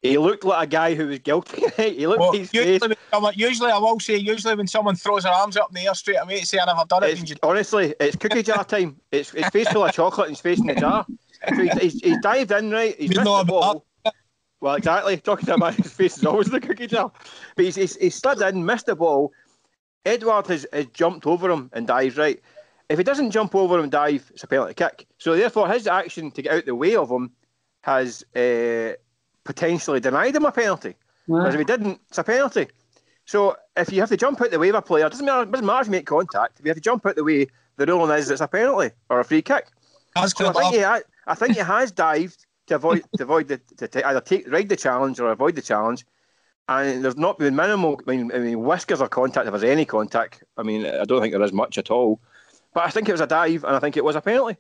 He 0.02 0.18
looked 0.18 0.44
like 0.44 0.68
a 0.68 0.70
guy 0.70 0.96
who 0.96 1.08
was 1.08 1.20
guilty. 1.20 1.64
he 1.78 2.08
looked 2.08 2.20
well, 2.20 2.36
usually, 2.36 2.78
usually, 3.36 3.72
I 3.72 3.78
will 3.78 4.02
say, 4.02 4.18
usually 4.18 4.54
when 4.54 4.68
someone 4.68 4.98
throws 4.98 5.24
their 5.24 5.32
arms 5.32 5.56
up 5.56 5.70
in 5.70 5.76
the 5.76 5.88
air 5.88 5.94
straight 5.94 6.18
away 6.18 6.42
to 6.42 6.46
say, 6.46 6.58
I've 6.58 6.68
never 6.68 6.84
done 6.86 7.04
it. 7.04 7.22
It's, 7.22 7.40
honestly, 7.42 7.96
it's 8.02 8.18
cookie 8.18 8.44
jar 8.44 8.64
time. 8.66 9.00
It's, 9.14 9.30
his 9.30 9.48
face 9.48 9.70
full 9.70 9.86
of 9.86 9.94
chocolate 9.94 10.28
and 10.28 10.36
he's 10.36 10.42
facing 10.42 10.66
the 10.66 10.76
jar. 10.76 11.06
So 11.48 11.56
he's, 11.56 11.78
he's, 11.78 12.02
he's 12.02 12.18
dived 12.18 12.52
in, 12.52 12.70
right? 12.70 13.00
He's 13.00 13.12
missed 13.12 13.24
the 13.24 13.46
ball. 13.48 13.86
Well, 14.60 14.76
exactly. 14.76 15.16
Talking 15.18 15.50
about 15.50 15.76
his 15.76 15.94
face 15.94 16.18
is 16.18 16.26
always 16.26 16.50
the 16.50 16.60
cookie 16.60 16.88
jar. 16.88 17.10
But 17.56 17.64
he's, 17.64 17.76
he's, 17.76 17.96
he's 17.96 18.16
slid 18.16 18.42
in, 18.42 18.66
missed 18.66 18.88
the 18.88 18.98
ball. 18.98 19.32
Edouard 20.06 20.48
has, 20.48 20.66
has 20.74 20.88
jumped 20.88 21.26
over 21.26 21.50
him 21.50 21.70
and 21.74 21.88
dives 21.88 22.18
right. 22.18 22.40
If 22.90 22.98
he 22.98 23.04
doesn't 23.04 23.32
jump 23.32 23.56
over 23.56 23.78
him 23.78 23.84
and 23.84 23.92
dive, 23.92 24.30
it's 24.34 24.44
a 24.44 24.48
penalty 24.48 24.74
kick. 24.74 25.08
So 25.18 25.36
therefore, 25.36 25.70
his 25.70 25.88
action 25.88 26.32
to 26.32 26.42
get 26.42 26.54
out 26.54 26.66
the 26.66 26.76
way 26.76 26.96
of 26.96 27.10
him 27.10 27.32
has 27.82 28.24
uh, 28.36 28.94
potentially 29.44 30.00
denied 30.00 30.36
him 30.36 30.46
a 30.46 30.52
penalty. 30.52 30.96
Because 31.28 31.54
if 31.54 31.60
he 31.60 31.66
didn't, 31.66 32.02
it's 32.10 32.18
a 32.18 32.24
penalty. 32.24 32.68
So 33.26 33.56
if 33.78 33.92
you 33.92 34.02
have 34.02 34.10
to 34.10 34.18
jump 34.18 34.42
out 34.42 34.52
the 34.52 34.60
way 34.60 34.70
of 34.70 34.76
a 34.76 34.82
player, 34.82 35.08
doesn't 35.08 35.26
matter, 35.26 35.44
it 35.44 35.52
doesn't 35.52 35.66
matter 35.66 35.82
if 35.82 35.88
you 35.88 35.92
make 35.92 36.06
contact. 36.06 36.60
If 36.60 36.66
you 36.66 36.70
have 36.70 36.78
to 36.78 36.82
jump 36.82 37.06
out 37.06 37.16
the 37.16 37.24
way, 37.24 37.48
the 37.78 37.86
ruling 37.86 38.18
is 38.18 38.30
it's 38.30 38.42
a 38.42 38.48
penalty 38.48 38.94
or 39.10 39.22
a 39.22 39.24
free 39.24 39.42
kick. 39.42 39.68
That's 40.16 40.38
so 40.38 40.48
I 40.48 40.54
think, 40.54 40.76
he 40.76 40.82
ha- 40.82 41.02
I 41.26 41.36
think 41.36 41.54
he 41.54 41.62
has 41.62 41.92
dived 41.92 42.46
to 42.68 42.76
avoid 42.76 43.04
to 43.18 43.24
avoid 43.24 43.48
the 43.48 43.58
to, 43.78 43.88
to 43.88 44.08
either 44.08 44.22
take 44.22 44.52
ride 44.52 44.70
the 44.70 44.76
challenge 44.76 45.20
or 45.20 45.32
avoid 45.32 45.56
the 45.56 45.62
challenge 45.62 46.06
and 46.68 47.04
there's 47.04 47.18
not 47.18 47.40
been 47.40 47.56
minimal. 47.56 48.00
I 48.08 48.12
mean, 48.12 48.32
I 48.34 48.40
mean, 48.40 48.64
whiskers 48.64 49.02
of 49.02 49.10
contact. 49.10 49.48
If 49.48 49.52
there's 49.52 49.64
any 49.64 49.86
contact, 49.86 50.44
I 50.58 50.64
mean, 50.64 50.86
I 50.86 51.04
don't 51.06 51.22
think 51.22 51.34
there 51.34 51.42
is 51.44 51.54
much 51.54 51.78
at 51.78 51.92
all. 51.92 52.22
But 52.74 52.86
I 52.86 52.90
think 52.90 53.10
it 53.10 53.12
was 53.12 53.22
a 53.22 53.28
dive, 53.28 53.64
and 53.64 53.76
I 53.76 53.80
think 53.80 53.98
it 53.98 54.04
was 54.04 54.16
a 54.16 54.22
penalty. 54.22 54.58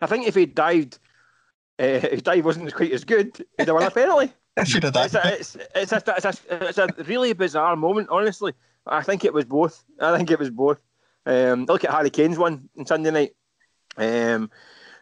I 0.00 0.06
think 0.06 0.26
if 0.26 0.34
he 0.34 0.46
dived, 0.46 0.98
uh, 1.78 2.00
his 2.00 2.22
dive 2.22 2.44
wasn't 2.44 2.74
quite 2.74 2.92
as 2.92 3.04
good, 3.04 3.36
he'd 3.56 3.68
have 3.68 3.74
won 3.74 3.84
a 3.84 3.90
penalty. 3.90 4.32
Should 4.64 4.82
have 4.82 4.92
done. 4.92 5.06
It's 5.06 5.14
a, 5.14 5.34
it's, 5.34 5.56
it's, 5.74 5.92
a, 5.92 6.02
it's, 6.16 6.24
a, 6.24 6.68
it's 6.68 6.78
a 6.78 6.88
really 7.04 7.32
bizarre 7.32 7.76
moment, 7.76 8.08
honestly. 8.10 8.52
I 8.86 9.02
think 9.02 9.24
it 9.24 9.32
was 9.32 9.44
both. 9.44 9.84
I 10.00 10.16
think 10.16 10.30
it 10.30 10.38
was 10.38 10.50
both. 10.50 10.82
Um, 11.26 11.66
look 11.66 11.84
at 11.84 11.92
Harry 11.92 12.10
Kane's 12.10 12.38
one 12.38 12.68
on 12.76 12.86
Sunday 12.86 13.10
night. 13.10 13.32
Um, 13.96 14.50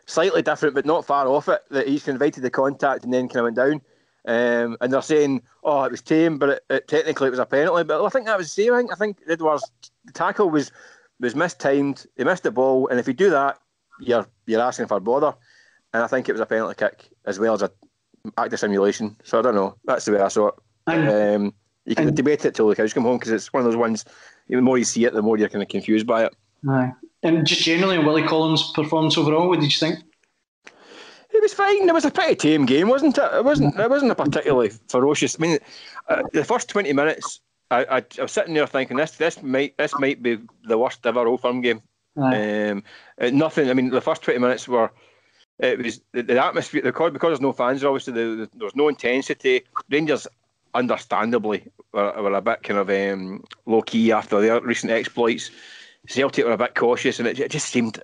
slightly 0.07 0.43
different, 0.43 0.75
but 0.75 0.85
not 0.85 1.07
far 1.07 1.27
off 1.29 1.49
it. 1.49 1.63
That 1.71 1.89
he's 1.89 2.07
invited 2.09 2.43
the 2.43 2.51
contact 2.51 3.05
and 3.05 3.13
then 3.13 3.29
kind 3.29 3.39
of 3.39 3.45
went 3.45 3.57
down. 3.57 3.81
Um, 4.27 4.77
and 4.81 4.93
they're 4.93 5.03
saying, 5.03 5.43
"Oh, 5.63 5.85
it 5.85 5.93
was 5.93 6.03
tame, 6.03 6.39
but 6.39 6.49
it, 6.49 6.65
it, 6.69 6.89
technically 6.89 7.29
it 7.29 7.31
was 7.31 7.39
a 7.39 7.47
penalty." 7.47 7.85
But 7.85 8.05
I 8.05 8.09
think 8.09 8.27
that 8.27 8.37
was 8.37 8.53
the 8.53 8.63
same. 8.63 8.75
I 8.75 8.79
think, 8.79 8.93
I 8.93 8.97
think 8.97 9.19
Edouard's 9.29 9.71
tackle 10.15 10.51
was 10.51 10.73
was 11.21 11.37
mistimed. 11.37 12.07
He 12.17 12.25
missed 12.25 12.43
the 12.43 12.51
ball, 12.51 12.89
and 12.89 12.99
if 12.99 13.07
you 13.07 13.15
do 13.15 13.31
that, 13.31 13.59
you're 14.01 14.27
you're 14.47 14.61
asking 14.61 14.89
for 14.89 15.01
bother. 15.01 15.35
And 15.95 16.03
I 16.03 16.09
think 16.09 16.29
it 16.29 16.33
was 16.33 16.41
a 16.41 16.47
penalty 16.47 16.75
kick 16.77 17.09
as 17.25 17.39
well 17.39 17.55
as 17.55 17.63
a 17.63 17.71
act 18.37 18.53
of 18.53 18.59
simulation. 18.59 19.17
So 19.23 19.39
I 19.39 19.43
don't 19.43 19.55
know. 19.55 19.77
That's 19.85 20.05
the 20.05 20.13
way 20.13 20.21
I 20.21 20.29
saw 20.29 20.49
it. 20.49 20.55
Um, 20.89 21.55
you 21.85 21.95
can 21.95 22.09
and, 22.09 22.17
debate 22.17 22.45
it 22.45 22.55
till 22.55 22.69
the 22.69 22.77
cows 22.77 22.93
come 22.93 23.05
home 23.05 23.19
because 23.19 23.33
it's 23.33 23.53
one 23.53 23.61
of 23.61 23.65
those 23.65 23.77
ones. 23.77 24.05
The 24.49 24.61
more 24.61 24.79
you 24.79 24.85
see 24.85 25.05
it, 25.05 25.13
the 25.13 25.23
more 25.23 25.39
you're 25.39 25.49
kind 25.49 25.63
of 25.63 25.69
confused 25.69 26.07
by 26.07 26.25
it. 26.25 26.35
Aye. 26.69 26.93
And 27.23 27.47
just 27.47 27.63
generally, 27.63 27.99
Willie 27.99 28.23
Collum's 28.23 28.73
performance 28.73 29.17
overall, 29.17 29.49
what 29.49 29.61
did 29.61 29.73
you 29.73 29.79
think? 29.79 30.01
It 31.37 31.43
was 31.43 31.53
fine. 31.53 31.89
It 31.89 31.93
was 31.93 32.05
a 32.05 32.11
pretty 32.11 32.35
tame 32.37 32.65
game, 32.67 32.89
wasn't 32.89 33.19
it? 33.19 33.31
It 33.35 33.45
wasn't. 33.45 33.79
It 33.79 33.91
wasn't 33.91 34.13
a 34.13 34.15
particularly 34.15 34.71
ferocious. 34.89 35.37
I 35.39 35.43
mean, 35.43 35.59
uh, 36.09 36.23
the 36.33 36.45
first 36.45 36.69
twenty 36.69 36.93
minutes, 36.93 37.41
I, 37.71 37.85
I, 37.85 37.97
I, 38.19 38.23
was 38.23 38.33
sitting 38.33 38.55
there 38.55 38.67
thinking 38.67 38.97
this 38.97 39.13
this 39.13 39.43
might 39.43 39.77
this 39.77 39.99
might 39.99 40.23
be 40.23 40.39
the 40.65 40.79
worst 40.79 41.05
ever 41.07 41.27
Old 41.27 41.43
Firm 41.43 41.61
game. 41.61 41.83
Um, 42.17 42.83
nothing. 43.21 43.69
I 43.69 43.75
mean, 43.75 43.91
the 43.91 44.01
first 44.01 44.23
twenty 44.23 44.41
minutes 44.41 44.67
were 44.67 44.91
it 45.59 45.79
was 45.79 46.01
the, 46.13 46.23
the 46.23 46.43
atmosphere. 46.43 46.83
The 46.83 46.93
because 46.93 47.21
there's 47.21 47.41
no 47.41 47.53
fans, 47.53 47.85
obviously 47.85 48.13
the, 48.13 48.21
the, 48.37 48.51
there 48.55 48.67
was 48.67 48.77
no 48.77 48.89
intensity. 48.89 49.63
Rangers, 49.91 50.27
understandably, 50.75 51.65
were, 51.93 52.13
were 52.23 52.35
a 52.35 52.43
bit 52.43 52.63
kind 52.63 52.79
of 52.79 52.91
um, 52.91 53.45
low 53.65 53.83
key 53.83 54.13
after 54.13 54.41
their 54.41 54.61
recent 54.61 54.93
exploits. 54.93 55.51
Celtic 56.07 56.45
were 56.45 56.53
a 56.53 56.59
bit 56.59 56.75
cautious, 56.75 57.19
and 57.19 57.27
it, 57.27 57.41
it 57.41 57.51
just 57.51 57.69
seemed 57.69 58.03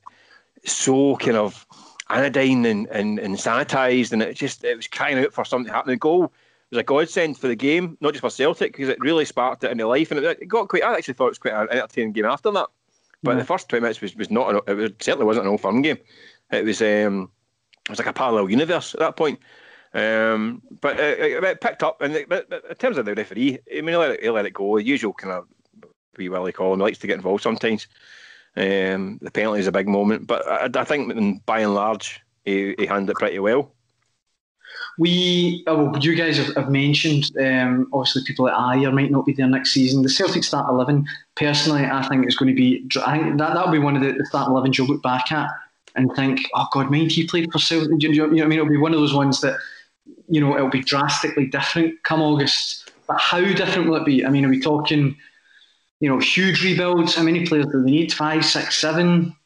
so 0.64 1.16
kind 1.16 1.36
of 1.36 1.66
anodyne 2.12 2.64
and, 2.66 2.86
and, 2.88 3.18
and 3.18 3.36
sanitised, 3.36 4.12
and 4.12 4.22
it 4.22 4.34
just 4.34 4.64
it 4.64 4.76
was 4.76 4.86
crying 4.86 5.18
out 5.18 5.32
for 5.32 5.44
something 5.44 5.68
to 5.68 5.72
happen. 5.72 5.90
The 5.90 5.96
goal 5.96 6.32
was 6.70 6.78
a 6.78 6.82
godsend 6.82 7.38
for 7.38 7.48
the 7.48 7.56
game, 7.56 7.96
not 8.00 8.12
just 8.12 8.20
for 8.20 8.30
Celtic, 8.30 8.72
because 8.72 8.88
it 8.88 9.00
really 9.00 9.24
sparked 9.24 9.64
it 9.64 9.70
into 9.70 9.86
life, 9.86 10.10
and 10.10 10.24
it, 10.24 10.38
it, 10.40 10.46
got 10.46 10.68
quite. 10.68 10.82
I 10.82 10.94
actually 10.94 11.14
thought 11.14 11.26
it 11.26 11.30
was 11.30 11.38
quite 11.38 11.54
an 11.54 11.68
entertaining 11.70 12.12
game 12.12 12.24
after 12.24 12.50
that. 12.52 12.68
But 13.22 13.32
yeah. 13.32 13.38
the 13.38 13.44
first 13.44 13.68
twenty 13.68 13.82
minutes 13.82 14.00
was, 14.00 14.16
was 14.16 14.30
not. 14.30 14.50
An, 14.50 14.60
it 14.66 14.74
was, 14.74 14.90
certainly 15.00 15.26
wasn't 15.26 15.46
an 15.46 15.52
all 15.52 15.58
fun 15.58 15.82
game. 15.82 15.98
It 16.50 16.64
was 16.64 16.80
um, 16.82 17.30
it 17.84 17.90
was 17.90 17.98
like 17.98 18.08
a 18.08 18.12
parallel 18.12 18.50
universe 18.50 18.94
at 18.94 19.00
that 19.00 19.16
point. 19.16 19.40
Um, 19.94 20.62
but 20.80 20.98
it, 20.98 21.44
it, 21.44 21.60
picked 21.60 21.82
up, 21.82 22.00
and 22.00 22.14
it, 22.14 22.28
but 22.28 22.50
in 22.68 22.76
terms 22.76 22.96
of 22.96 23.04
the 23.04 23.14
referee, 23.14 23.58
I 23.70 23.82
mean, 23.82 23.88
he 23.88 23.96
let 23.96 24.10
it, 24.12 24.22
he 24.22 24.30
let 24.30 24.46
it 24.46 24.54
go. 24.54 24.76
The 24.76 24.84
usual 24.84 25.12
kind 25.12 25.34
of 25.34 25.46
wee 26.16 26.28
Willie 26.28 26.52
Collum. 26.52 26.80
He 26.80 26.84
likes 26.84 26.98
to 26.98 27.06
get 27.06 27.16
involved 27.16 27.42
sometimes. 27.42 27.86
Um, 28.54 29.18
the 29.22 29.30
penalty 29.30 29.60
is 29.60 29.66
a 29.66 29.72
big 29.72 29.88
moment, 29.88 30.26
but 30.26 30.46
I, 30.46 30.68
I 30.80 30.84
think 30.84 31.44
by 31.46 31.60
and 31.60 31.74
large, 31.74 32.20
he, 32.44 32.74
he 32.78 32.86
handled 32.86 33.10
it 33.10 33.16
pretty 33.16 33.38
well. 33.38 33.72
We, 34.98 35.64
oh, 35.66 35.96
you 35.96 36.14
guys 36.14 36.36
have, 36.36 36.54
have 36.54 36.70
mentioned, 36.70 37.30
um, 37.40 37.88
obviously, 37.92 38.22
people 38.26 38.48
at 38.48 38.54
Ajer 38.54 38.92
might 38.92 39.10
not 39.10 39.24
be 39.24 39.32
there 39.32 39.46
next 39.46 39.72
season. 39.72 40.02
The 40.02 40.10
Celtic 40.10 40.44
start 40.44 40.68
11, 40.68 41.06
personally, 41.34 41.84
I 41.84 42.06
think 42.08 42.26
it's 42.26 42.36
going 42.36 42.54
to 42.54 42.54
be, 42.54 42.86
I 43.06 43.18
think 43.18 43.38
that, 43.38 43.54
that'll 43.54 43.72
be 43.72 43.78
one 43.78 43.96
of 43.96 44.02
the, 44.02 44.12
the 44.12 44.26
start 44.26 44.50
11s 44.50 44.76
you'll 44.76 44.88
look 44.88 45.02
back 45.02 45.32
at 45.32 45.48
and 45.94 46.14
think, 46.14 46.46
oh, 46.54 46.66
God, 46.72 46.90
mind 46.90 47.10
he 47.10 47.26
played 47.26 47.50
for 47.50 47.58
Celtic. 47.58 48.02
You 48.02 48.14
know, 48.14 48.24
what 48.24 48.42
I 48.42 48.46
mean? 48.46 48.58
It'll 48.58 48.68
be 48.68 48.76
one 48.76 48.92
of 48.92 49.00
those 49.00 49.14
ones 49.14 49.40
that, 49.40 49.56
you 50.28 50.40
know, 50.40 50.56
it'll 50.56 50.68
be 50.68 50.82
drastically 50.82 51.46
different 51.46 52.02
come 52.02 52.20
August. 52.20 52.90
But 53.06 53.18
how 53.18 53.40
different 53.40 53.88
will 53.88 53.96
it 53.96 54.06
be? 54.06 54.24
I 54.24 54.28
mean, 54.28 54.44
are 54.44 54.50
we 54.50 54.60
talking 54.60 55.16
you 56.02 56.08
know, 56.08 56.18
huge 56.18 56.64
rebuilds. 56.64 57.14
How 57.14 57.22
many 57.22 57.46
players 57.46 57.66
do 57.66 57.80
they 57.80 57.90
need? 57.92 58.12
Five, 58.12 58.44
six, 58.44 58.76
seven? 58.76 59.36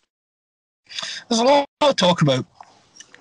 There's 1.28 1.40
a 1.42 1.44
lot 1.44 1.68
of 1.82 1.96
talk 1.96 2.22
about 2.22 2.46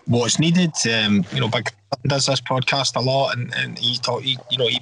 what's 0.05 0.39
needed. 0.39 0.71
Um, 0.89 1.25
you 1.33 1.41
know, 1.41 1.49
Big 1.49 1.69
does 2.07 2.27
this 2.27 2.39
podcast 2.39 2.95
a 2.95 3.01
lot, 3.01 3.35
and, 3.35 3.53
and 3.55 3.77
he 3.77 3.97
talk, 3.97 4.21
he, 4.21 4.37
you 4.49 4.57
know, 4.57 4.67
he 4.67 4.79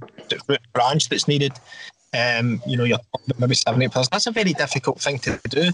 branch 0.72 1.10
that's 1.10 1.27
needed. 1.27 1.53
Um, 2.13 2.62
you 2.67 2.77
know, 2.77 2.83
you're 2.83 3.00
talking 3.00 3.25
about 3.25 3.39
maybe 3.39 3.55
seven, 3.55 3.81
eight 3.81 3.91
players. 3.91 4.07
That's 4.10 4.27
a 4.27 4.31
very 4.31 4.53
difficult 4.53 5.01
thing 5.01 5.17
to 5.19 5.39
do. 5.50 5.72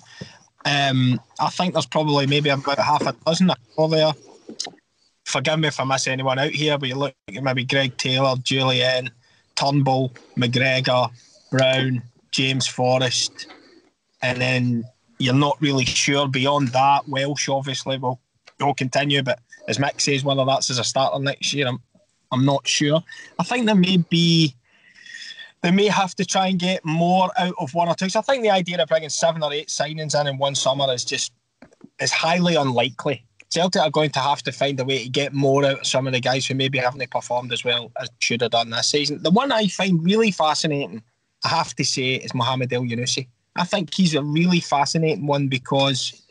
Um, 0.63 1.19
I 1.37 1.49
think 1.49 1.73
there's 1.73 1.85
probably 1.85 2.27
maybe 2.27 2.47
about 2.47 2.79
half 2.79 3.05
a 3.05 3.13
dozen 3.25 3.51
or 3.75 3.89
there. 3.89 4.13
Forgive 5.25 5.59
me 5.59 5.67
if 5.67 5.81
I 5.81 5.83
miss 5.83 6.07
anyone 6.07 6.39
out 6.39 6.51
here, 6.51 6.77
but 6.77 6.87
you 6.87 6.95
look 6.95 7.13
at 7.35 7.43
maybe 7.43 7.65
Greg 7.65 7.97
Taylor, 7.97 8.35
Jullien, 8.37 9.09
Turnbull, 9.55 10.13
McGregor, 10.37 11.11
Brown, 11.51 12.03
James 12.31 12.67
Forrest, 12.67 13.47
and 14.21 14.39
then 14.39 14.85
you're 15.17 15.33
not 15.33 15.57
really 15.61 15.85
sure 15.85 16.27
beyond 16.27 16.69
that. 16.69 17.07
Welsh 17.07 17.49
obviously 17.49 17.97
will 17.97 18.19
will 18.59 18.73
continue, 18.73 19.23
but 19.23 19.39
as 19.67 19.77
Mick 19.77 20.01
says, 20.01 20.23
whether 20.23 20.43
that's 20.45 20.69
as 20.69 20.79
a 20.79 20.83
starter 20.83 21.19
next 21.19 21.53
year, 21.53 21.67
I'm 21.67 21.79
I'm 22.31 22.45
not 22.45 22.67
sure. 22.67 23.03
I 23.37 23.43
think 23.43 23.65
there 23.65 23.75
may 23.75 23.97
be 23.97 24.55
they 25.61 25.71
may 25.71 25.87
have 25.87 26.15
to 26.15 26.25
try 26.25 26.47
and 26.47 26.59
get 26.59 26.85
more 26.85 27.29
out 27.37 27.55
of 27.59 27.73
one 27.73 27.89
or 27.89 27.95
two. 27.95 28.09
So 28.09 28.19
I 28.19 28.21
think 28.23 28.43
the 28.43 28.49
idea 28.49 28.81
of 28.81 28.87
bringing 28.87 29.09
seven 29.09 29.43
or 29.43 29.51
eight 29.53 29.67
signings 29.67 30.19
in 30.19 30.27
in 30.27 30.37
one 30.37 30.55
summer 30.55 30.91
is 30.93 31.03
just 31.03 31.33
is 31.99 32.11
highly 32.11 32.55
unlikely. 32.55 33.25
Celtic 33.49 33.81
are 33.81 33.89
going 33.89 34.11
to 34.11 34.19
have 34.19 34.43
to 34.43 34.51
find 34.51 34.79
a 34.79 34.85
way 34.85 35.03
to 35.03 35.09
get 35.09 35.33
more 35.33 35.65
out 35.65 35.79
of 35.79 35.87
some 35.87 36.05
of 36.05 36.13
the 36.13 36.19
guys 36.19 36.45
who 36.45 36.53
maybe 36.53 36.77
haven't 36.77 37.09
performed 37.09 37.51
as 37.51 37.63
well 37.63 37.91
as 37.99 38.09
should 38.19 38.41
have 38.41 38.51
done 38.51 38.69
this 38.69 38.87
season. 38.87 39.23
The 39.23 39.31
one 39.31 39.51
I 39.51 39.67
find 39.67 40.03
really 40.03 40.31
fascinating 40.31 41.01
I 41.43 41.49
have 41.49 41.75
to 41.75 41.85
say, 41.85 42.15
is 42.15 42.33
Mohamed 42.33 42.69
Elyounoussi. 42.69 43.27
I 43.55 43.65
think 43.65 43.93
he's 43.93 44.15
a 44.15 44.23
really 44.23 44.59
fascinating 44.59 45.27
one 45.27 45.47
because 45.47 46.21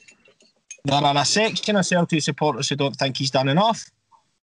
there 0.85 1.03
are 1.03 1.17
a 1.17 1.25
section 1.25 1.77
of 1.77 1.85
Celtic 1.85 2.23
supporters 2.23 2.69
who 2.69 2.77
don't 2.77 2.97
think 2.97 3.17
he's 3.17 3.31
done 3.31 3.49
enough. 3.49 3.85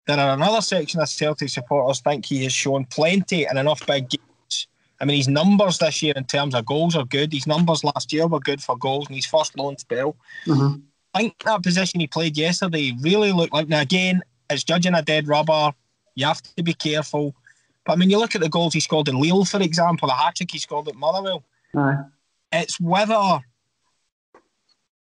There 0.07 0.19
are 0.19 0.35
another 0.35 0.61
section 0.61 1.01
of 1.01 1.09
Celtic 1.09 1.49
supporters 1.49 2.01
think 2.01 2.27
he 2.27 2.43
has 2.45 2.53
shown 2.53 2.85
plenty 2.87 3.47
and 3.47 3.59
enough 3.59 3.87
big 3.87 4.09
games. 4.09 4.67
I 5.01 5.05
mean, 5.05 5.17
his 5.17 5.29
numbers 5.29 5.79
this 5.79 6.03
year 6.03 6.15
in 6.17 6.25
terms 6.25 6.55
of 6.55 6.67
goals 6.67 6.97
are 6.97 7.05
good. 7.05 7.33
His 7.33 7.47
numbers 7.47 7.85
last 7.85 8.13
year 8.13 8.27
were 8.27 8.41
good 8.41 8.61
for 8.61 8.77
goals 8.77 9.09
in 9.09 9.15
his 9.15 9.27
first 9.27 9.57
loan 9.57 9.79
spell. 9.79 10.17
Mm-hmm. 10.47 10.81
I 11.15 11.19
think 11.19 11.39
that 11.45 11.63
position 11.63 12.01
he 12.01 12.07
played 12.07 12.37
yesterday 12.37 12.97
really 13.01 13.33
looked 13.33 13.53
like. 13.53 13.69
Now, 13.69 13.81
again, 13.81 14.23
it's 14.49 14.65
judging 14.65 14.95
a 14.95 15.03
dead 15.03 15.29
rubber. 15.29 15.73
You 16.15 16.27
have 16.27 16.43
to 16.43 16.63
be 16.63 16.75
careful. 16.75 17.35
But 17.85 17.95
I 17.95 17.97
mean, 17.97 18.11
you 18.11 18.19
look 18.19 18.35
at 18.35 18.41
the 18.41 18.49
goals 18.49 18.75
he 18.75 18.81
scored 18.81 19.09
in 19.09 19.21
Lille, 19.21 19.45
for 19.45 19.61
example, 19.61 20.09
the 20.09 20.15
hat 20.15 20.37
trick 20.37 20.51
he 20.51 20.59
scored 20.59 20.89
at 20.89 20.95
Motherwell. 20.95 21.45
Aye. 21.77 22.05
It's 22.53 22.81
whether 22.81 23.41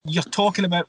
you're 0.05 0.23
talking 0.23 0.65
about. 0.65 0.87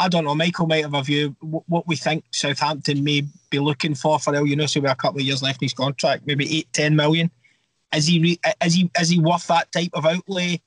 I 0.00 0.08
don't 0.08 0.24
know. 0.24 0.34
Michael 0.34 0.68
might 0.68 0.84
have 0.84 0.94
a 0.94 1.02
view 1.02 1.34
what 1.40 1.86
we 1.88 1.96
think 1.96 2.24
Southampton 2.30 3.02
may 3.02 3.24
be 3.50 3.58
looking 3.58 3.96
for 3.96 4.18
for 4.20 4.34
El 4.34 4.44
Elyounoussi 4.44 4.80
with 4.80 4.92
a 4.92 4.94
couple 4.94 5.20
of 5.20 5.26
years 5.26 5.42
left 5.42 5.60
in 5.60 5.66
his 5.66 5.74
contract, 5.74 6.24
maybe 6.24 6.58
eight, 6.58 6.72
ten 6.72 6.94
million. 6.94 7.30
Is 7.92 8.06
he 8.06 8.20
re, 8.20 8.40
is 8.64 8.74
he 8.74 8.90
is 9.00 9.08
he 9.08 9.18
worth 9.18 9.46
that 9.48 9.72
type 9.72 9.90
of 9.94 10.06
outlay? 10.06 10.60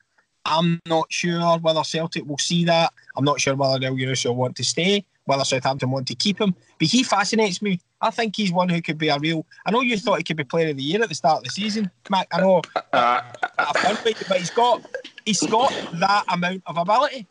I'm 0.46 0.80
not 0.88 1.12
sure 1.12 1.58
whether 1.60 1.84
Celtic 1.84 2.26
will 2.28 2.38
see 2.38 2.66
that. 2.66 2.94
I'm 3.16 3.26
not 3.26 3.40
sure 3.40 3.56
whether 3.56 3.80
Elyounoussi 3.80 4.26
will 4.26 4.36
want 4.36 4.56
to 4.58 4.64
stay, 4.64 5.06
whether 5.26 5.44
Southampton 5.44 5.92
want 5.92 6.08
to 6.08 6.16
keep 6.16 6.40
him. 6.40 6.56
But 6.80 6.88
he 6.88 7.04
fascinates 7.04 7.62
me 7.62 7.80
I 8.02 8.10
think 8.10 8.36
he's 8.36 8.52
one 8.52 8.68
who 8.70 8.82
could 8.82 8.98
be 8.98 9.10
a 9.10 9.20
real. 9.20 9.46
I 9.66 9.72
know 9.72 9.82
you 9.82 9.98
thought 9.98 10.18
he 10.18 10.24
could 10.24 10.38
be 10.38 10.44
player 10.44 10.70
of 10.70 10.78
the 10.78 10.84
year 10.84 11.02
at 11.02 11.10
the 11.10 11.16
start 11.16 11.40
of 11.40 11.44
the 11.44 11.50
season, 11.50 11.92
Mac. 12.10 12.28
I 12.34 12.42
know, 12.42 12.62
uh, 12.94 13.22
but 13.58 14.38
he's 14.38 14.50
got 14.50 14.84
he's 15.26 15.42
got 15.44 15.72
that 15.94 16.26
amount 16.30 16.64
of 16.66 16.78
ability. 16.78 17.28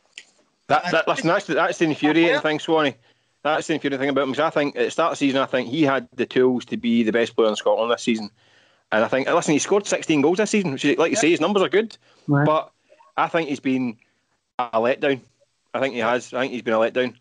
That, 0.69 0.91
that 0.93 1.09
listen, 1.09 1.27
that's 1.27 1.47
that's 1.47 1.79
the 1.79 1.87
infuriating 1.87 2.41
thing, 2.41 2.61
Swanee. 2.61 2.95
That's 3.43 3.67
the 3.67 3.75
infuriating 3.75 4.01
thing 4.01 4.09
about 4.11 4.23
him 4.23 4.31
because 4.31 4.45
I 4.45 4.51
think 4.51 4.77
at 4.77 4.85
the 4.85 4.91
start 4.91 5.13
of 5.13 5.19
the 5.19 5.27
season, 5.27 5.41
I 5.41 5.47
think 5.47 5.69
he 5.69 5.83
had 5.83 6.09
the 6.15 6.27
tools 6.27 6.65
to 6.67 6.77
be 6.77 7.03
the 7.03 7.13
best 7.13 7.35
player 7.35 7.49
in 7.49 7.57
Scotland 7.57 7.91
this 7.91 8.03
season. 8.03 8.31
And 8.93 9.05
I 9.05 9.09
think, 9.09 9.29
listen, 9.29 9.53
he 9.53 9.61
scored 9.61 9.87
16 9.87 10.21
goals 10.21 10.39
this 10.39 10.51
season, 10.51 10.73
which, 10.73 10.85
like 10.85 11.11
you 11.11 11.17
say, 11.17 11.31
his 11.31 11.41
numbers 11.41 11.63
are 11.63 11.69
good. 11.69 11.97
Right. 12.27 12.45
But 12.45 12.73
I 13.21 13.29
think 13.29 13.49
he's 13.49 13.61
been 13.61 13.99
a 14.59 14.81
letdown. 14.81 15.21
I 15.75 15.81
think 15.81 15.95
he 15.95 16.01
has. 16.01 16.33
I 16.33 16.41
think 16.41 16.53
he's 16.53 16.63
been 16.63 16.75
a 16.75 16.79
letdown. 16.79 17.15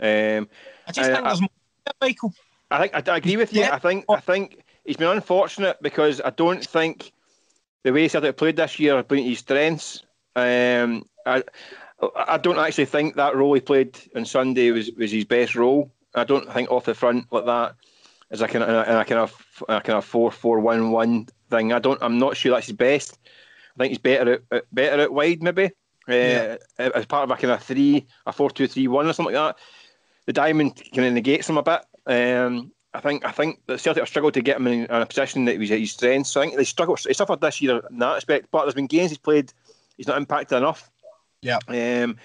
Um, 0.00 0.48
I 0.86 0.92
just 0.92 1.10
think 1.10 1.24
there's 1.24 1.40
more, 1.40 1.50
Michael. 2.00 2.34
I 2.70 2.80
think 2.80 3.08
I, 3.08 3.12
I 3.12 3.16
agree 3.18 3.36
with 3.36 3.52
you. 3.52 3.60
Yeah. 3.60 3.74
I 3.74 3.78
think 3.78 4.04
I 4.08 4.20
think 4.20 4.64
he's 4.84 4.96
been 4.96 5.08
unfortunate 5.08 5.82
because 5.82 6.20
I 6.20 6.30
don't 6.30 6.64
think 6.64 7.12
the 7.84 7.92
way 7.92 8.08
Celtic 8.08 8.36
played 8.36 8.56
this 8.56 8.78
year 8.78 8.96
have 8.96 9.08
been 9.08 9.24
his 9.24 9.40
strengths. 9.40 10.02
Um, 10.34 11.06
I 11.26 11.44
I 12.16 12.38
don't 12.38 12.58
actually 12.58 12.86
think 12.86 13.16
that 13.16 13.36
role 13.36 13.54
he 13.54 13.60
played 13.60 13.98
on 14.16 14.24
Sunday 14.24 14.70
was, 14.70 14.90
was 14.92 15.12
his 15.12 15.24
best 15.24 15.54
role. 15.54 15.92
I 16.14 16.24
don't 16.24 16.50
think 16.52 16.70
off 16.70 16.86
the 16.86 16.94
front 16.94 17.30
like 17.30 17.44
that 17.46 17.74
as 18.30 18.40
a 18.40 18.48
kind 18.48 18.64
of 18.64 18.88
a 18.88 19.04
kind 19.04 19.20
of 19.20 19.62
a 19.68 19.80
kind 19.80 19.98
of 19.98 20.04
four 20.04 20.30
four 20.32 20.60
one 20.60 20.90
one 20.90 21.28
thing. 21.50 21.72
I 21.72 21.78
don't. 21.78 22.02
I'm 22.02 22.18
not 22.18 22.36
sure 22.36 22.52
that's 22.52 22.66
his 22.66 22.76
best. 22.76 23.18
I 23.76 23.78
think 23.78 23.90
he's 23.90 23.98
better 23.98 24.42
at 24.50 24.74
better 24.74 25.02
at 25.02 25.12
wide 25.12 25.42
maybe. 25.42 25.70
Uh, 26.08 26.12
yeah. 26.14 26.56
as 26.78 27.06
part 27.06 27.24
of 27.24 27.30
a 27.30 27.40
kind 27.40 27.52
of 27.52 27.62
three, 27.62 28.06
a 28.26 28.32
four 28.32 28.50
two 28.50 28.66
three 28.66 28.88
one 28.88 29.06
or 29.06 29.12
something 29.12 29.34
like 29.34 29.56
that. 29.56 29.62
The 30.26 30.32
diamond 30.32 30.82
kind 30.94 31.06
of 31.06 31.14
negates 31.14 31.48
him 31.48 31.58
a 31.58 31.62
bit. 31.62 31.80
Um, 32.06 32.72
I 32.94 33.00
think 33.00 33.24
I 33.24 33.30
think 33.30 33.60
that 33.66 33.80
Celtic 33.80 34.02
have 34.02 34.08
struggled 34.08 34.34
to 34.34 34.42
get 34.42 34.56
him 34.56 34.66
in, 34.66 34.86
a 34.90 35.06
position 35.06 35.44
that 35.46 35.58
was 35.58 35.70
his 35.70 35.92
strength. 35.92 36.26
So 36.26 36.40
I 36.40 36.44
think 36.44 36.56
they 36.56 36.64
struggled. 36.64 37.00
He 37.00 37.14
suffered 37.14 37.40
this 37.40 37.60
year 37.60 37.80
in 37.90 37.98
that 38.00 38.16
aspect. 38.16 38.48
But 38.50 38.62
there's 38.62 38.74
been 38.74 38.86
games 38.86 39.10
he's 39.10 39.18
played, 39.18 39.52
he's 39.96 40.06
not 40.06 40.18
impacted 40.18 40.58
enough. 40.58 40.90
Yeah. 41.40 41.58
Um, 41.68 42.18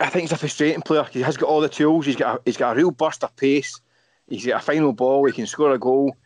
I 0.00 0.08
think 0.08 0.22
he's 0.22 0.32
a 0.32 0.36
frustrating 0.36 0.82
player. 0.82 1.02
Because 1.02 1.14
he 1.14 1.22
has 1.22 1.36
got 1.36 1.48
all 1.48 1.60
the 1.60 1.68
tools. 1.68 2.06
He's 2.06 2.16
got 2.16 2.36
a, 2.36 2.42
he's 2.44 2.56
got 2.56 2.72
a 2.72 2.76
real 2.76 2.90
burst 2.90 3.24
of 3.24 3.36
pace. 3.36 3.80
He's 4.28 4.46
got 4.46 4.62
a 4.62 4.64
final 4.64 4.92
ball. 4.92 5.24
He 5.26 5.32
can 5.32 5.46
score 5.46 5.72
a 5.72 5.78
goal. 5.78 6.16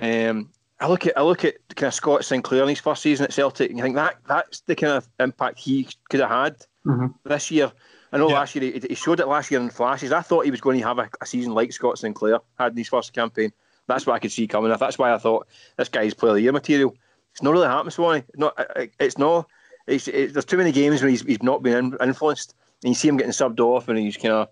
Um, 0.00 0.50
I 0.78 0.88
look 0.88 1.06
at 1.06 1.16
I 1.16 1.22
look 1.22 1.44
at 1.44 1.54
kind 1.74 1.88
of 1.88 1.94
Scott 1.94 2.24
Sinclair 2.24 2.62
in 2.62 2.68
his 2.68 2.80
first 2.80 3.02
season 3.02 3.24
at 3.24 3.32
Celtic, 3.32 3.70
and 3.70 3.80
I 3.80 3.82
think 3.82 3.96
that 3.96 4.16
that's 4.28 4.60
the 4.60 4.76
kind 4.76 4.92
of 4.92 5.08
impact 5.20 5.58
he 5.58 5.88
could 6.10 6.20
have 6.20 6.30
had 6.30 6.66
mm-hmm. 6.86 7.06
this 7.24 7.50
year. 7.50 7.72
I 8.12 8.18
know 8.18 8.28
yeah. 8.28 8.34
last 8.34 8.54
year 8.54 8.72
he, 8.72 8.86
he, 8.88 8.94
showed 8.94 9.20
it 9.20 9.26
last 9.26 9.50
year 9.50 9.60
in 9.60 9.70
flashes. 9.70 10.12
I 10.12 10.20
thought 10.20 10.44
he 10.44 10.50
was 10.50 10.60
going 10.60 10.78
to 10.78 10.86
have 10.86 10.98
a, 10.98 11.08
a, 11.20 11.26
season 11.26 11.52
like 11.52 11.72
Scott 11.72 11.98
Sinclair 11.98 12.38
had 12.58 12.72
in 12.72 12.78
his 12.78 12.88
first 12.88 13.12
campaign. 13.12 13.52
That's 13.88 14.06
what 14.06 14.14
I 14.14 14.18
could 14.18 14.32
see 14.32 14.46
coming. 14.46 14.74
That's 14.78 14.98
why 14.98 15.12
I 15.12 15.18
thought 15.18 15.48
this 15.76 15.88
guy's 15.88 16.14
player 16.14 16.30
of 16.30 16.36
the 16.36 16.42
year 16.42 16.52
material. 16.52 16.94
It's 17.32 17.42
not 17.42 17.52
really 17.52 17.68
happened, 17.68 17.92
Swanee. 17.92 18.24
Not, 18.36 18.54
it's 18.98 19.18
not. 19.18 19.48
It's, 19.86 20.08
it's, 20.08 20.32
there's 20.32 20.44
too 20.44 20.56
many 20.56 20.72
games 20.72 21.02
where 21.02 21.10
he's, 21.10 21.22
he's 21.22 21.42
not 21.42 21.62
been 21.62 21.96
influenced, 22.00 22.54
and 22.82 22.90
you 22.90 22.94
see 22.94 23.08
him 23.08 23.16
getting 23.16 23.32
subbed 23.32 23.60
off, 23.60 23.88
and 23.88 23.98
he's 23.98 24.16
kind 24.16 24.34
of. 24.34 24.48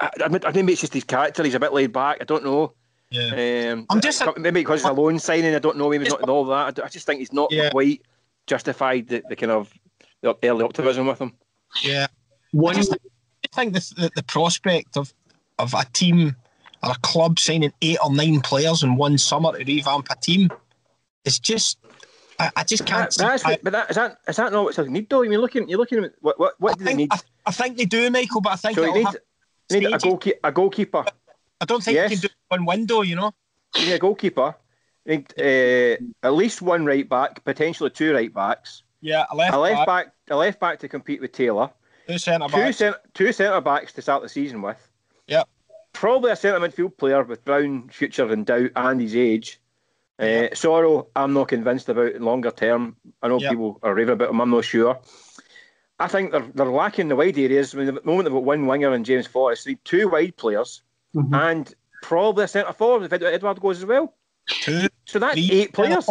I, 0.00 0.10
I, 0.20 0.40
I 0.46 0.52
think 0.52 0.70
it's 0.70 0.80
just 0.80 0.94
his 0.94 1.04
character. 1.04 1.42
He's 1.42 1.54
a 1.54 1.60
bit 1.60 1.72
laid 1.72 1.92
back. 1.92 2.18
I 2.20 2.24
don't 2.24 2.44
know. 2.44 2.72
Yeah. 3.10 3.72
Um, 3.72 3.86
I'm 3.88 4.00
just 4.00 4.22
maybe 4.36 4.60
because 4.60 4.80
it's 4.80 4.88
a 4.88 4.92
loan 4.92 5.18
signing. 5.18 5.54
I 5.54 5.58
don't 5.58 5.78
know. 5.78 5.88
Maybe 5.88 6.08
not 6.08 6.28
all 6.28 6.44
that. 6.46 6.78
I 6.82 6.88
just 6.88 7.06
think 7.06 7.20
he's 7.20 7.32
not 7.32 7.50
yeah. 7.50 7.70
quite 7.70 8.02
justified 8.46 9.08
the, 9.08 9.22
the 9.28 9.36
kind 9.36 9.52
of 9.52 9.72
the 10.22 10.36
early 10.42 10.64
optimism 10.64 11.06
with 11.06 11.20
him. 11.20 11.32
Yeah, 11.82 12.06
One, 12.52 12.74
I, 12.74 12.78
just, 12.78 12.92
I 12.92 13.54
think 13.54 13.74
the, 13.74 13.80
the, 13.96 14.10
the 14.16 14.22
prospect 14.24 14.96
of 14.96 15.12
of 15.58 15.74
a 15.74 15.84
team 15.92 16.36
or 16.82 16.92
a 16.92 16.98
club 17.02 17.38
signing 17.38 17.72
eight 17.82 17.98
or 18.04 18.14
nine 18.14 18.40
players 18.40 18.82
in 18.82 18.96
one 18.96 19.18
summer 19.18 19.56
to 19.56 19.64
revamp 19.64 20.08
a 20.10 20.16
team 20.16 20.50
is 21.24 21.38
just 21.38 21.78
I, 22.38 22.50
I 22.56 22.64
just 22.64 22.86
can't. 22.86 23.12
That, 23.16 23.44
I, 23.44 23.58
but 23.62 23.72
that 23.72 23.90
is 23.90 23.96
that 23.96 24.18
is 24.28 24.36
that 24.36 24.52
not 24.52 24.64
what 24.64 24.74
Celtic 24.74 24.92
need 24.92 25.08
though? 25.10 25.24
I 25.24 25.28
mean, 25.28 25.40
looking 25.40 25.68
you're 25.68 25.78
looking 25.78 26.04
at 26.04 26.12
what 26.20 26.38
what, 26.38 26.54
what 26.58 26.78
do 26.78 26.84
think, 26.84 26.96
they 26.96 27.02
need? 27.02 27.12
I, 27.46 27.50
think 27.50 27.76
they 27.76 27.84
do, 27.84 28.10
Michael, 28.10 28.40
but 28.40 28.52
I 28.52 28.56
think 28.56 28.76
so 28.76 28.84
you 28.84 28.94
need, 28.94 29.06
need 29.70 29.92
a, 29.92 29.98
goalkeeper, 29.98 30.38
a 30.44 30.52
goalkeeper. 30.52 31.04
I 31.60 31.64
don't 31.64 31.82
think 31.82 31.96
yes. 31.96 32.10
you 32.10 32.16
can 32.18 32.28
do 32.28 32.34
one 32.48 32.64
window. 32.64 33.02
You 33.02 33.16
know, 33.16 33.34
you 33.76 33.94
a 33.94 33.98
goalkeeper. 33.98 34.54
You 35.04 35.18
need 35.18 35.34
uh, 35.38 36.26
at 36.26 36.34
least 36.34 36.62
one 36.62 36.84
right 36.84 37.08
back, 37.08 37.44
potentially 37.44 37.90
two 37.90 38.14
right 38.14 38.32
backs. 38.32 38.82
Yeah, 39.00 39.26
a 39.30 39.36
left, 39.36 39.54
a 39.54 39.58
left 39.58 39.86
back. 39.86 39.86
back, 39.86 40.14
a 40.30 40.36
left 40.36 40.60
back 40.60 40.78
to 40.80 40.88
compete 40.88 41.20
with 41.20 41.32
Taylor. 41.32 41.70
Two 42.08 42.18
centre 42.18 42.48
backs. 42.48 42.54
Two, 42.54 42.72
cent- 42.72 42.96
two 43.14 43.32
centre 43.32 43.60
backs 43.60 43.92
to 43.94 44.02
start 44.02 44.22
the 44.22 44.28
season 44.28 44.62
with. 44.62 44.88
Yeah. 45.26 45.44
Probably 45.92 46.30
a 46.30 46.36
centre 46.36 46.60
midfield 46.60 46.96
player 46.96 47.22
with 47.22 47.44
Brown 47.44 47.88
future 47.88 48.30
in 48.32 48.44
doubt 48.44 48.70
and 48.76 49.00
his 49.00 49.14
age. 49.16 49.60
Uh, 50.18 50.50
Soro, 50.52 51.06
I'm 51.14 51.32
not 51.32 51.48
convinced 51.48 51.88
about 51.88 52.12
in 52.12 52.22
longer 52.22 52.50
term. 52.50 52.96
I 53.22 53.28
know 53.28 53.38
yep. 53.38 53.52
people 53.52 53.78
are 53.82 53.94
raving 53.94 54.14
about 54.14 54.30
him. 54.30 54.40
I'm 54.40 54.50
not 54.50 54.64
sure. 54.64 54.98
I 56.00 56.08
think 56.08 56.32
they're 56.32 56.46
they're 56.54 56.66
lacking 56.66 57.08
the 57.08 57.16
wide 57.16 57.38
areas. 57.38 57.74
I 57.74 57.78
mean, 57.78 57.88
at 57.88 57.94
the 57.94 58.00
moment 58.04 58.24
they've 58.24 58.32
got 58.32 58.44
one 58.44 58.66
winger 58.66 58.92
and 58.92 59.04
James 59.04 59.26
Forrest, 59.26 59.64
they 59.64 59.76
two 59.84 60.08
wide 60.08 60.36
players, 60.36 60.82
mm-hmm. 61.14 61.34
and 61.34 61.74
probably 62.02 62.44
a 62.44 62.48
centre 62.48 62.72
forward 62.72 63.04
if 63.04 63.12
Edouard 63.12 63.60
goes 63.60 63.78
as 63.78 63.84
well. 63.84 64.14
Two, 64.48 64.88
so 65.04 65.18
that's 65.18 65.36
eight 65.36 65.72
players. 65.72 66.06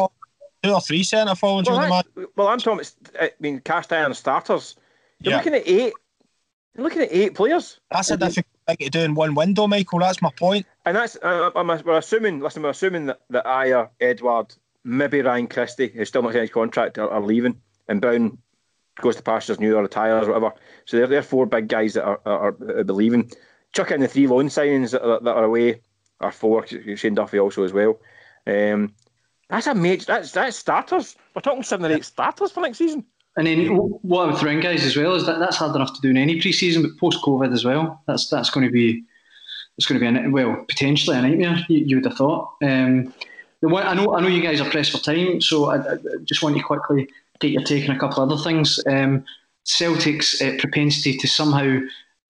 Two 0.64 0.74
or 0.74 0.82
three 0.82 1.04
centre 1.04 1.36
forwards. 1.36 1.70
Well, 1.70 2.04
well, 2.36 2.48
I'm 2.48 2.60
talking. 2.60 2.86
I 3.20 3.32
mean, 3.40 3.60
cast 3.60 3.94
iron 3.94 4.14
starters. 4.14 4.76
You're 5.20 5.32
yeah. 5.32 5.38
looking 5.38 5.54
at 5.54 5.68
eight. 5.68 5.94
You're 6.76 6.84
looking 6.84 7.02
at 7.02 7.10
eight 7.12 7.36
players. 7.36 7.80
That's 7.92 8.12
a 8.12 8.18
difficult 8.18 8.46
thing 8.68 8.78
to 8.78 8.90
do 8.90 9.00
in 9.02 9.16
one 9.16 9.34
window, 9.34 9.68
Michael. 9.68 10.00
That's 10.00 10.22
my 10.22 10.32
point. 10.32 10.66
And 10.86 10.96
that's 10.96 11.16
uh, 11.22 11.52
I'm, 11.56 11.68
we're 11.68 11.98
assuming. 11.98 12.40
Listen, 12.40 12.64
we're 12.64 12.70
assuming 12.70 13.08
that 13.08 13.22
that 13.30 13.46
Ajer, 13.46 13.90
Edouard, 14.00 14.56
maybe 14.84 15.22
Ryan 15.22 15.48
Christie, 15.48 15.90
who's 15.90 16.08
still 16.08 16.22
not 16.22 16.34
signed 16.34 16.42
his 16.42 16.52
contract, 16.52 16.98
are, 16.98 17.10
are, 17.10 17.22
leaving, 17.22 17.60
and 17.88 18.02
Brown 18.02 18.38
goes 19.00 19.16
to 19.16 19.24
pastures 19.24 19.60
new 19.60 19.76
or 19.76 19.84
retires 19.84 20.28
or 20.28 20.34
whatever. 20.34 20.56
So 20.86 20.98
they're, 20.98 21.08
they're 21.08 21.24
four 21.24 21.46
big 21.46 21.68
guys 21.68 21.94
that 21.94 22.04
are, 22.04 22.20
are, 22.26 22.48
are 22.48 22.84
believing. 22.84 23.32
Chuck 23.74 23.92
in 23.92 24.02
the 24.02 24.08
three 24.08 24.28
loan 24.28 24.48
signings 24.48 24.92
that, 24.92 25.24
that, 25.24 25.36
are 25.36 25.44
away 25.44 25.82
are 26.20 26.32
four. 26.32 26.66
Shane 26.68 27.16
Duffy 27.16 27.40
also 27.40 27.64
as 27.64 27.74
well. 27.74 28.00
Um, 28.46 28.94
that's 29.50 29.68
a 29.68 29.76
major. 29.76 30.06
That's 30.06 30.32
that's 30.32 30.58
starters. 30.58 31.16
We're 31.36 31.42
talking 31.42 31.64
seven 31.64 31.92
or 31.92 31.96
eight 31.96 32.06
starters 32.06 32.52
for 32.52 32.62
next 32.62 32.80
season. 32.80 33.06
And 33.38 33.46
then 33.46 33.68
what 33.76 34.24
I 34.24 34.32
would 34.32 34.38
throw 34.38 34.52
in, 34.52 34.60
guys, 34.60 34.84
as 34.84 34.98
well 34.98 35.14
is 35.14 35.26
that 35.28 35.38
that's 35.38 35.58
hard 35.58 35.76
enough 35.76 35.94
to 35.94 36.02
do 36.02 36.10
in 36.10 36.18
any 36.18 36.42
pre-season, 36.42 36.82
but 36.82 36.98
post-COVID 36.98 37.54
as 37.54 37.64
well, 37.64 38.02
that's 38.08 38.30
that's 38.30 38.50
going 38.50 38.66
to 38.66 38.72
be 38.72 39.04
it's 39.78 39.86
going 39.86 40.00
to 40.00 40.12
be 40.12 40.26
a, 40.26 40.30
well 40.30 40.66
potentially 40.68 41.18
a 41.18 41.22
nightmare. 41.22 41.58
You, 41.70 41.80
you 41.80 41.96
would 41.98 42.06
have 42.06 42.18
thought. 42.18 42.56
Um, 42.64 43.14
one, 43.62 43.86
I 43.86 43.94
know 43.94 44.16
I 44.16 44.22
know 44.22 44.28
you 44.28 44.42
guys 44.42 44.60
are 44.60 44.70
pressed 44.70 44.92
for 44.92 44.98
time, 44.98 45.40
so 45.42 45.66
I, 45.66 45.78
I 45.78 45.98
just 46.24 46.42
want 46.42 46.58
to 46.58 46.64
quickly 46.64 47.08
get 47.40 47.52
your 47.52 47.64
take 47.64 47.88
on 47.88 47.96
a 47.96 48.00
couple 48.00 48.24
of 48.24 48.32
other 48.32 48.42
things. 48.42 48.80
Um, 48.88 49.24
Celtic's 49.64 50.42
uh, 50.42 50.56
propensity 50.60 51.18
to 51.18 51.28
somehow 51.28 51.80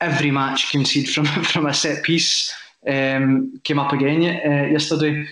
every 0.01 0.31
match 0.31 0.71
concede 0.71 1.09
from 1.09 1.25
from 1.51 1.65
a 1.65 1.73
set 1.73 2.03
piece 2.03 2.53
um, 2.87 3.59
came 3.63 3.79
up 3.79 3.93
again 3.93 4.21
uh, 4.23 4.67
yesterday 4.67 5.27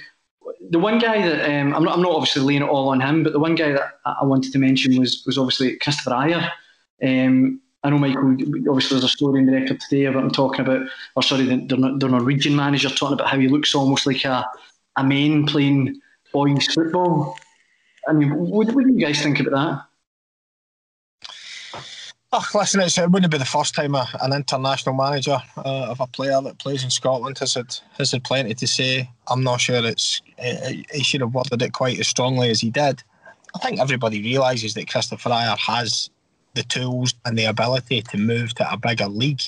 the 0.70 0.80
one 0.80 1.00
guy 1.00 1.28
that 1.28 1.46
um, 1.46 1.74
I'm, 1.74 1.84
not, 1.84 1.96
I'm 1.96 2.02
not 2.02 2.14
obviously 2.14 2.42
laying 2.42 2.62
it 2.62 2.70
all 2.70 2.90
on 2.90 3.02
him, 3.02 3.24
but 3.24 3.34
the 3.34 3.40
one 3.40 3.56
guy 3.56 3.72
that 3.72 4.00
I 4.06 4.24
wanted 4.24 4.52
to 4.54 4.60
mention 4.60 4.98
was 4.98 5.24
was 5.26 5.38
obviously 5.38 5.78
Christopher 5.78 6.12
Ajer. 6.12 6.50
Um, 7.04 7.62
I 7.84 7.90
know 7.90 8.00
Michael. 8.00 8.32
Obviously, 8.70 8.96
there's 8.96 9.04
a 9.04 9.10
story 9.10 9.42
in 9.42 9.46
the 9.46 9.54
record 9.54 9.80
today 9.80 10.06
about 10.06 10.24
him 10.24 10.32
talking 10.32 10.62
about, 10.62 10.88
or 11.16 11.24
sorry, 11.24 11.46
the, 11.46 11.76
the 12.00 12.08
Norwegian 12.08 12.56
manager 12.56 12.90
talking 12.90 13.14
about 13.14 13.30
how 13.30 13.40
he 13.40 13.48
looks 13.48 13.76
almost 13.76 14.08
like 14.08 14.26
a 14.26 14.46
a 14.98 15.04
man 15.04 15.46
playing 15.46 16.00
boys 16.34 16.68
football. 16.68 17.38
I 18.08 18.14
mean, 18.14 18.36
what, 18.36 18.72
what 18.72 18.86
do 18.86 18.94
you 18.94 19.00
guys 19.00 19.22
think 19.22 19.40
about 19.40 19.52
that? 19.52 19.86
Oh, 22.38 22.46
listen, 22.54 22.82
it's, 22.82 22.98
it 22.98 23.10
wouldn't 23.10 23.32
be 23.32 23.38
the 23.38 23.46
first 23.46 23.74
time 23.76 23.96
a, 23.96 24.06
an 24.22 24.34
international 24.34 24.94
manager 24.94 25.38
uh, 25.56 25.86
of 25.88 26.02
a 26.02 26.08
player 26.08 26.42
that 26.42 26.58
plays 26.58 26.84
in 26.84 26.90
Scotland 26.90 27.38
has 27.40 27.54
had 27.54 27.74
has 27.98 28.12
had 28.12 28.26
plenty 28.26 28.54
to 28.54 28.68
say. 28.68 29.10
I'm 29.30 29.42
not 29.42 29.62
sure 29.62 29.78
it's 29.86 30.22
uh, 30.38 30.72
he 30.92 31.02
should 31.02 31.22
have 31.22 31.34
worded 31.34 31.62
it 31.62 31.72
quite 31.72 31.98
as 31.98 32.10
strongly 32.10 32.50
as 32.50 32.60
he 32.60 32.70
did. 32.70 33.02
I 33.56 33.60
think 33.60 33.80
everybody 33.80 34.22
realises 34.22 34.74
that 34.74 34.90
Christopher 34.90 35.30
Ajer 35.30 35.58
has 35.58 36.10
the 36.56 36.64
tools 36.64 37.14
and 37.24 37.38
the 37.38 37.46
ability 37.46 38.02
to 38.02 38.18
move 38.18 38.54
to 38.56 38.70
a 38.70 38.76
bigger 38.76 39.08
league. 39.08 39.42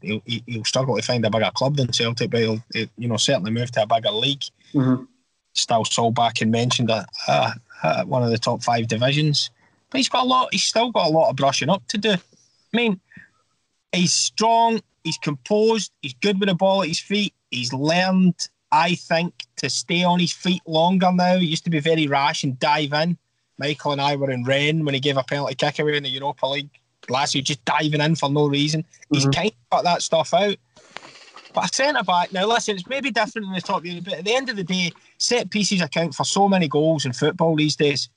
He'll, 0.00 0.22
he'll 0.24 0.64
struggle 0.64 0.94
to 0.94 1.02
find 1.02 1.26
a 1.26 1.30
bigger 1.30 1.50
club 1.52 1.76
than 1.76 1.92
Celtic, 1.92 2.30
but 2.30 2.40
he'll, 2.40 2.62
you 2.96 3.08
know 3.08 3.16
certainly 3.16 3.50
move 3.50 3.72
to 3.72 3.82
a 3.82 3.86
bigger 3.88 4.12
league. 4.12 4.44
Mm-hmm. 4.72 5.02
Still, 5.54 5.82
Solbakken 5.82 6.42
and 6.42 6.52
mentioned 6.52 6.90
that 6.90 7.08
uh, 7.26 7.54
uh, 7.82 8.04
one 8.04 8.22
of 8.22 8.30
the 8.30 8.38
top 8.38 8.62
five 8.62 8.86
divisions. 8.86 9.50
But 9.90 9.98
he's 9.98 10.08
got 10.08 10.24
a 10.24 10.28
lot. 10.28 10.48
He's 10.52 10.64
still 10.64 10.90
got 10.90 11.06
a 11.06 11.10
lot 11.10 11.30
of 11.30 11.36
brushing 11.36 11.70
up 11.70 11.86
to 11.88 11.98
do. 11.98 12.12
I 12.12 12.76
mean, 12.76 13.00
he's 13.92 14.12
strong. 14.12 14.80
He's 15.04 15.18
composed. 15.18 15.92
He's 16.02 16.14
good 16.14 16.40
with 16.40 16.48
the 16.48 16.54
ball 16.54 16.82
at 16.82 16.88
his 16.88 16.98
feet. 16.98 17.34
He's 17.50 17.72
learned, 17.72 18.48
I 18.72 18.94
think, 18.94 19.34
to 19.56 19.70
stay 19.70 20.02
on 20.02 20.18
his 20.18 20.32
feet 20.32 20.62
longer 20.66 21.12
now. 21.12 21.36
He 21.36 21.46
used 21.46 21.64
to 21.64 21.70
be 21.70 21.80
very 21.80 22.06
rash 22.06 22.42
and 22.42 22.58
dive 22.58 22.92
in. 22.92 23.16
Michael 23.58 23.92
and 23.92 24.00
I 24.00 24.16
were 24.16 24.30
in 24.30 24.44
Rennes 24.44 24.84
when 24.84 24.94
he 24.94 25.00
gave 25.00 25.16
a 25.16 25.22
penalty 25.22 25.54
kick 25.54 25.78
away 25.78 25.96
in 25.96 26.02
the 26.02 26.08
Europa 26.08 26.46
League 26.46 26.70
last 27.08 27.34
year, 27.34 27.42
just 27.42 27.64
diving 27.64 28.00
in 28.00 28.16
for 28.16 28.28
no 28.28 28.48
reason. 28.48 28.82
Mm-hmm. 28.82 29.14
He's 29.14 29.26
kind 29.26 29.50
of 29.50 29.70
got 29.70 29.84
that 29.84 30.02
stuff 30.02 30.34
out. 30.34 30.56
But 31.52 31.70
a 31.70 31.74
centre 31.74 32.02
back, 32.02 32.32
now 32.32 32.46
listen, 32.46 32.74
it's 32.74 32.88
maybe 32.88 33.12
different 33.12 33.46
in 33.46 33.52
the 33.52 33.60
top 33.60 33.84
unit, 33.84 34.04
but 34.04 34.14
at 34.14 34.24
the 34.24 34.34
end 34.34 34.48
of 34.48 34.56
the 34.56 34.64
day, 34.64 34.90
set 35.18 35.50
pieces 35.50 35.80
account 35.80 36.14
for 36.14 36.24
so 36.24 36.48
many 36.48 36.66
goals 36.66 37.04
in 37.04 37.12
football 37.12 37.54
these 37.54 37.76
days. 37.76 38.08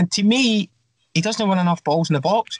And 0.00 0.10
to 0.12 0.22
me, 0.22 0.70
he 1.12 1.20
doesn't 1.20 1.46
win 1.46 1.58
enough 1.58 1.84
balls 1.84 2.08
in 2.08 2.14
the 2.14 2.22
box. 2.22 2.58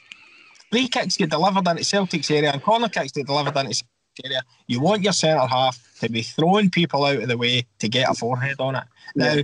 Free 0.70 0.88
kicks 0.88 1.16
get 1.16 1.31
delivered 1.31 1.66
into 1.66 1.83
Celtic's 1.83 2.31
area 2.31 2.53
and 2.53 2.62
corner 2.62 2.90
kicks 2.90 3.12
get 3.12 3.26
delivered 3.26 3.57
into 3.57 3.72
Celtic's 3.72 4.20
area. 4.22 4.42
You 4.66 4.81
want 4.81 5.03
your 5.03 5.14
centre 5.14 5.46
half 5.46 5.81
to 6.00 6.11
be 6.11 6.20
throwing 6.20 6.68
people 6.68 7.03
out 7.07 7.22
of 7.22 7.29
the 7.29 7.38
way 7.38 7.66
to 7.79 7.88
get 7.88 8.11
a 8.11 8.14
forehead 8.14 8.57
on 8.61 8.74
it. 8.76 8.85
Now, 9.16 9.37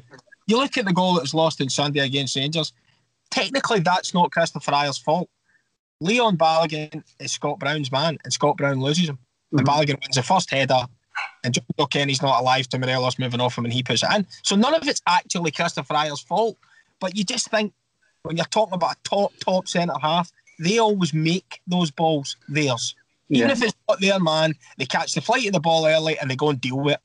you 0.47 0.59
look 0.59 0.77
at 0.77 0.85
the 0.85 0.93
goal 0.93 1.15
that 1.15 1.23
was 1.23 1.33
lost 1.33 1.63
on 1.63 1.71
Sunday 1.71 2.01
against 2.01 2.37
Rangers. 2.37 2.75
Technically, 3.31 3.81
that's 3.81 4.13
not 4.13 4.31
Christopher 4.31 4.73
Ajer's 4.73 4.99
fault. 4.99 5.31
Leon 6.03 6.37
Balogun 6.37 7.03
is 7.19 7.33
Scott 7.33 7.59
Brown's 7.59 7.91
man, 7.91 8.19
and 8.25 8.33
Scott 8.33 8.59
Brown 8.59 8.83
loses 8.83 9.09
him. 9.09 9.17
Mm-hmm. 9.17 9.59
And 9.61 9.67
Balogun 9.67 10.03
wins 10.03 10.17
the 10.17 10.23
first 10.23 10.51
header, 10.51 10.87
and 11.45 11.55
Jonjoe 11.55 11.89
Kenny's 11.89 12.21
not 12.21 12.43
alive 12.43 12.69
to 12.69 12.79
Morelos 12.79 13.19
moving 13.19 13.41
off 13.41 13.57
him, 13.57 13.65
and 13.65 13.73
he 13.73 13.83
puts 13.83 14.03
it 14.03 14.11
in. 14.15 14.27
So 14.43 14.55
none 14.55 14.75
of 14.75 14.87
it's 14.87 15.01
actually 15.07 15.51
Christopher 15.51 15.95
Ajer's 15.95 16.21
fault. 16.21 16.59
But 17.01 17.17
you 17.17 17.25
just 17.25 17.51
think 17.51 17.73
when 18.27 18.37
you're 18.37 18.47
talking 18.47 18.75
about 18.75 18.97
a 18.97 18.97
top, 19.05 19.33
top 19.41 19.69
centre 19.69 19.95
half, 20.01 20.31
they 20.59 20.79
always 20.79 21.15
make 21.15 21.61
those 21.67 21.91
balls 21.91 22.37
theirs. 22.49 22.95
Even 23.29 23.49
yeah. 23.49 23.53
if 23.53 23.63
it's 23.63 23.75
not 23.89 24.01
their 24.01 24.21
man, 24.21 24.55
they 24.79 24.87
catch 24.87 25.15
the 25.15 25.21
flight 25.21 25.47
of 25.47 25.53
the 25.53 25.61
ball 25.61 25.87
early 25.87 26.19
and 26.19 26.31
they 26.31 26.37
go 26.37 26.51
and 26.51 26.61
deal 26.61 26.79
with 26.79 26.95
it. 26.95 27.01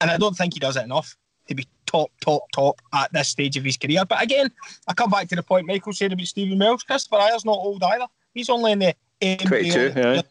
And 0.00 0.10
I 0.10 0.16
don't 0.16 0.36
think 0.36 0.54
he 0.54 0.60
does 0.60 0.76
it 0.76 0.84
enough 0.84 1.16
to 1.48 1.54
be 1.54 1.66
top, 1.86 2.10
top, 2.20 2.42
top 2.52 2.80
at 2.92 3.12
this 3.12 3.28
stage 3.28 3.56
of 3.56 3.64
his 3.64 3.76
career. 3.76 4.04
But 4.04 4.22
again, 4.22 4.50
I 4.88 4.94
come 4.94 5.10
back 5.10 5.28
to 5.28 5.36
the 5.36 5.42
point 5.42 5.66
Michael 5.66 5.92
said 5.92 6.12
about 6.12 6.26
Stephen 6.26 6.58
Welsh. 6.58 6.84
Kristoffer 6.88 7.20
Ajer's 7.20 7.44
not 7.44 7.56
old 7.56 7.82
either. 7.82 8.06
He's 8.34 8.50
only 8.50 8.72
in 8.72 8.78
the 8.80 8.94
embryonic, 9.22 9.94
yeah. 9.94 10.22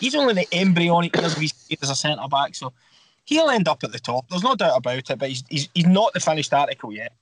He's 0.00 0.14
only 0.14 0.30
in 0.30 0.36
the 0.36 0.48
embryonic 0.58 1.16
years 1.16 1.34
of 1.34 1.40
his 1.40 1.52
career 1.52 1.78
as 1.82 1.90
a 1.90 1.94
centre 1.94 2.28
back. 2.28 2.54
So 2.54 2.72
he'll 3.24 3.50
end 3.50 3.68
up 3.68 3.84
at 3.84 3.92
the 3.92 4.00
top. 4.00 4.28
There's 4.28 4.42
no 4.42 4.56
doubt 4.56 4.76
about 4.76 5.10
it. 5.10 5.18
But 5.18 5.28
he's, 5.28 5.44
he's, 5.48 5.68
he's 5.74 5.86
not 5.86 6.12
the 6.12 6.20
finished 6.20 6.52
article 6.52 6.92
yet. 6.92 7.12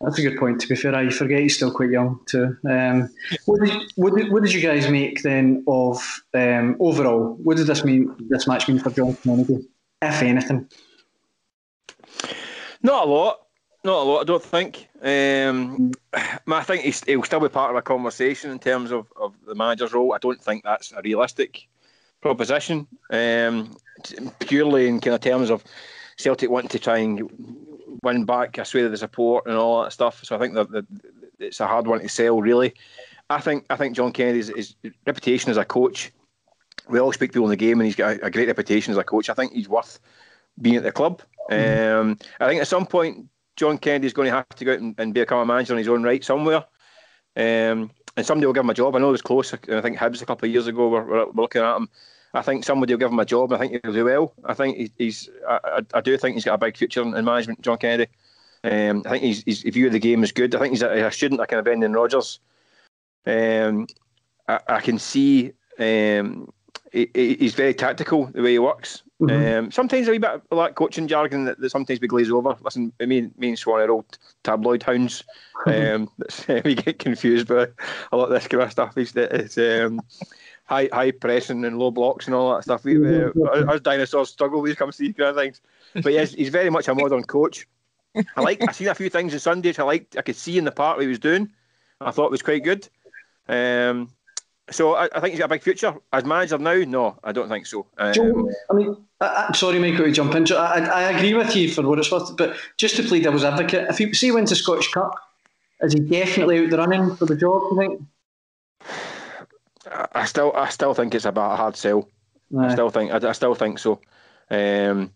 That's 0.00 0.18
a 0.18 0.22
good 0.22 0.38
point. 0.38 0.60
To 0.62 0.68
be 0.68 0.76
fair, 0.76 0.94
I 0.94 1.10
forget 1.10 1.40
he's 1.40 1.56
still 1.56 1.70
quite 1.70 1.90
young 1.90 2.20
too. 2.26 2.56
Um, 2.68 3.10
what, 3.44 3.60
did, 3.60 3.92
what, 3.96 4.16
did, 4.16 4.32
what 4.32 4.42
did 4.42 4.52
you 4.52 4.62
guys 4.62 4.88
make 4.88 5.22
then 5.22 5.62
of 5.66 6.02
um, 6.32 6.76
overall? 6.80 7.36
What 7.42 7.58
did 7.58 7.66
this 7.66 7.84
mean? 7.84 8.14
This 8.30 8.46
match 8.46 8.66
mean 8.66 8.78
for 8.78 8.90
John 8.90 9.14
Kennedy, 9.16 9.68
if 10.00 10.22
anything? 10.22 10.68
Not 12.82 13.06
a 13.06 13.10
lot. 13.10 13.40
Not 13.84 14.02
a 14.02 14.04
lot. 14.04 14.20
I 14.20 14.24
don't 14.24 14.42
think. 14.42 14.88
Um, 15.02 15.92
I 16.12 16.62
think 16.62 16.82
he'll 17.06 17.22
still 17.22 17.40
be 17.40 17.48
part 17.48 17.70
of 17.70 17.76
a 17.76 17.82
conversation 17.82 18.50
in 18.50 18.58
terms 18.58 18.92
of, 18.92 19.06
of 19.16 19.34
the 19.46 19.54
manager's 19.54 19.92
role. 19.92 20.14
I 20.14 20.18
don't 20.18 20.42
think 20.42 20.64
that's 20.64 20.92
a 20.92 21.00
realistic 21.02 21.68
proposition. 22.22 22.86
Um, 23.10 23.76
purely 24.38 24.88
in 24.88 25.00
kind 25.00 25.14
of 25.14 25.20
terms 25.20 25.50
of 25.50 25.62
Celtic 26.16 26.50
wanting 26.50 26.68
to 26.70 26.78
try 26.78 26.98
and 26.98 27.30
win 28.02 28.24
back 28.24 28.58
swathe 28.64 28.86
of 28.86 28.90
the 28.90 28.96
support 28.96 29.46
and 29.46 29.56
all 29.56 29.82
that 29.82 29.92
stuff. 29.92 30.20
So 30.24 30.36
I 30.36 30.38
think 30.38 30.54
that, 30.54 30.70
that 30.70 30.86
it's 31.38 31.60
a 31.60 31.66
hard 31.66 31.86
one 31.86 32.00
to 32.00 32.08
sell, 32.08 32.40
really. 32.40 32.74
I 33.28 33.40
think 33.40 33.64
I 33.70 33.76
think 33.76 33.96
John 33.96 34.12
Kennedy's 34.12 34.48
his 34.48 34.74
reputation 35.06 35.50
as 35.50 35.56
a 35.56 35.64
coach. 35.64 36.12
We 36.88 36.98
all 36.98 37.12
speak 37.12 37.30
to 37.30 37.34
people 37.34 37.46
in 37.46 37.50
the 37.50 37.56
game, 37.56 37.78
and 37.80 37.86
he's 37.86 37.96
got 37.96 38.16
a, 38.16 38.26
a 38.26 38.30
great 38.30 38.48
reputation 38.48 38.90
as 38.90 38.98
a 38.98 39.04
coach. 39.04 39.30
I 39.30 39.34
think 39.34 39.52
he's 39.52 39.68
worth 39.68 40.00
being 40.60 40.76
at 40.76 40.82
the 40.82 40.92
club. 40.92 41.22
Mm-hmm. 41.50 42.10
Um, 42.10 42.18
I 42.40 42.48
think 42.48 42.60
at 42.60 42.68
some 42.68 42.86
point 42.86 43.28
John 43.56 43.78
Kennedy 43.78 44.06
is 44.06 44.12
going 44.12 44.26
to 44.26 44.34
have 44.34 44.48
to 44.48 44.64
go 44.64 44.72
out 44.72 44.80
and, 44.80 44.94
and 44.98 45.14
become 45.14 45.38
a 45.38 45.46
manager 45.46 45.74
on 45.74 45.78
his 45.78 45.88
own 45.88 46.02
right 46.02 46.24
somewhere. 46.24 46.64
Um, 47.36 47.90
and 48.16 48.26
somebody 48.26 48.46
will 48.46 48.52
give 48.52 48.64
him 48.64 48.70
a 48.70 48.74
job. 48.74 48.96
I 48.96 48.98
know 48.98 49.08
it 49.08 49.12
was 49.12 49.22
close. 49.22 49.54
I 49.54 49.80
think 49.80 49.96
Hibs 49.96 50.20
a 50.20 50.26
couple 50.26 50.46
of 50.46 50.52
years 50.52 50.66
ago 50.66 50.88
were, 50.88 51.04
were 51.04 51.26
looking 51.32 51.62
at 51.62 51.76
him. 51.76 51.88
I 52.32 52.42
think 52.42 52.64
somebody 52.64 52.92
will 52.92 52.98
give 52.98 53.10
him 53.10 53.18
a 53.18 53.24
job. 53.24 53.52
I 53.52 53.58
think 53.58 53.80
he'll 53.82 53.92
do 53.92 54.04
well. 54.04 54.32
I 54.44 54.54
think 54.54 54.76
he, 54.76 54.92
he's. 54.98 55.28
I, 55.48 55.80
I, 55.94 56.00
do 56.00 56.16
think 56.16 56.34
he's 56.34 56.44
got 56.44 56.54
a 56.54 56.58
big 56.58 56.76
future 56.76 57.02
in, 57.02 57.14
in 57.16 57.24
management. 57.24 57.62
John 57.62 57.78
Kennedy. 57.78 58.10
Um, 58.62 59.02
I 59.06 59.10
think 59.10 59.24
he's, 59.24 59.42
he's 59.42 59.62
view 59.62 59.86
of 59.86 59.92
the 59.92 59.98
game 59.98 60.22
is 60.22 60.32
good. 60.32 60.54
I 60.54 60.58
think 60.58 60.72
he's 60.72 60.82
a, 60.82 61.06
a 61.06 61.10
student 61.10 61.40
like 61.40 61.48
kind 61.48 61.58
of 61.58 61.64
Brendan 61.64 61.92
Rodgers. 61.92 62.40
Um, 63.26 63.86
I, 64.48 64.60
I, 64.68 64.80
can 64.80 64.98
see 64.98 65.52
um, 65.78 66.52
he, 66.92 67.10
he's 67.14 67.54
very 67.54 67.74
tactical 67.74 68.26
the 68.26 68.42
way 68.42 68.52
he 68.52 68.58
works. 68.58 69.02
Mm-hmm. 69.20 69.64
Um, 69.66 69.70
sometimes 69.70 70.08
a 70.08 70.12
wee 70.12 70.18
bit 70.18 70.42
of 70.50 70.58
that 70.58 70.74
coaching 70.76 71.06
jargon 71.06 71.44
that, 71.44 71.58
that, 71.60 71.70
sometimes 71.70 72.00
we 72.00 72.08
glaze 72.08 72.30
over. 72.30 72.56
Listen, 72.62 72.92
me, 73.00 73.30
me 73.36 73.48
and 73.48 73.58
Swan 73.58 73.80
are 73.80 73.90
old 73.90 74.18
tabloid 74.42 74.82
hounds. 74.82 75.24
Um, 75.66 76.08
we 76.64 76.74
get 76.74 76.98
confused 76.98 77.46
by 77.46 77.66
a 78.12 78.16
lot 78.16 78.24
of 78.24 78.30
this 78.30 78.48
kind 78.48 78.62
of 78.62 78.72
stuff. 78.72 78.96
It's, 78.96 79.12
it's 79.14 79.58
um, 79.58 80.00
high 80.70 80.88
high 80.92 81.10
pressing 81.10 81.64
and 81.64 81.78
low 81.78 81.90
blocks 81.90 82.26
and 82.26 82.34
all 82.34 82.54
that 82.54 82.62
stuff. 82.62 82.84
We, 82.84 82.96
uh, 82.96 83.30
us 83.68 83.80
dinosaurs 83.80 84.30
struggle 84.30 84.62
with 84.62 84.72
it 84.72 84.78
comes 84.78 84.96
to 84.96 85.02
these 85.02 85.14
kind 85.14 85.30
of 85.30 85.36
things. 85.36 85.60
But 85.94 86.12
yes, 86.12 86.32
he's 86.32 86.48
very 86.48 86.70
much 86.70 86.88
a 86.88 86.94
modern 86.94 87.24
coach. 87.24 87.66
I 88.36 88.40
like. 88.40 88.66
I 88.66 88.72
seen 88.72 88.88
a 88.88 88.94
few 88.94 89.10
things 89.10 89.34
on 89.34 89.40
Sunday 89.40 89.74
I 89.76 89.82
liked. 89.82 90.16
I 90.16 90.22
could 90.22 90.36
see 90.36 90.58
in 90.58 90.64
the 90.64 90.72
part 90.72 91.00
he 91.00 91.06
was 91.08 91.18
doing. 91.18 91.50
I 92.00 92.12
thought 92.12 92.26
it 92.26 92.30
was 92.30 92.42
quite 92.42 92.64
good. 92.64 92.88
Um, 93.48 94.10
so 94.70 94.94
I, 94.94 95.08
I, 95.12 95.20
think 95.20 95.32
he's 95.32 95.40
got 95.40 95.46
a 95.46 95.48
big 95.48 95.62
future 95.62 95.94
as 96.12 96.24
manager 96.24 96.56
now. 96.56 96.82
No, 96.86 97.18
I 97.24 97.32
don't 97.32 97.48
think 97.48 97.66
so. 97.66 97.86
Um, 97.98 98.12
Joe, 98.12 98.48
I 98.70 98.74
mean, 98.74 98.96
I, 99.20 99.46
am 99.48 99.54
sorry, 99.54 99.80
Michael, 99.80 100.06
to 100.06 100.12
jump 100.12 100.34
into. 100.34 100.56
I, 100.56 100.78
I 100.78 101.02
agree 101.10 101.34
with 101.34 101.54
you 101.56 101.68
for 101.70 101.82
what 101.82 101.98
it's 101.98 102.10
worth, 102.10 102.36
but 102.36 102.56
just 102.76 102.96
to 102.96 103.02
play 103.02 103.20
devil's 103.20 103.44
advocate, 103.44 103.90
if 103.90 103.98
he 103.98 104.12
see 104.14 104.28
he 104.28 104.32
went 104.32 104.48
to 104.48 104.56
Scottish 104.56 104.92
Cup, 104.92 105.14
is 105.82 105.92
he 105.92 106.00
definitely 106.00 106.64
out 106.64 106.70
the 106.70 106.78
running 106.78 107.16
for 107.16 107.26
the 107.26 107.36
job? 107.36 107.62
You 107.72 107.76
think? 107.78 108.02
I 109.86 110.24
still, 110.24 110.52
I 110.54 110.68
still 110.68 110.94
think 110.94 111.14
it's 111.14 111.24
about 111.24 111.52
a 111.52 111.56
hard 111.56 111.76
sell. 111.76 112.08
I 112.58 112.72
still 112.72 112.90
think, 112.90 113.12
I, 113.12 113.28
I, 113.28 113.32
still 113.32 113.54
think 113.54 113.78
so. 113.78 114.00
Um, 114.50 115.12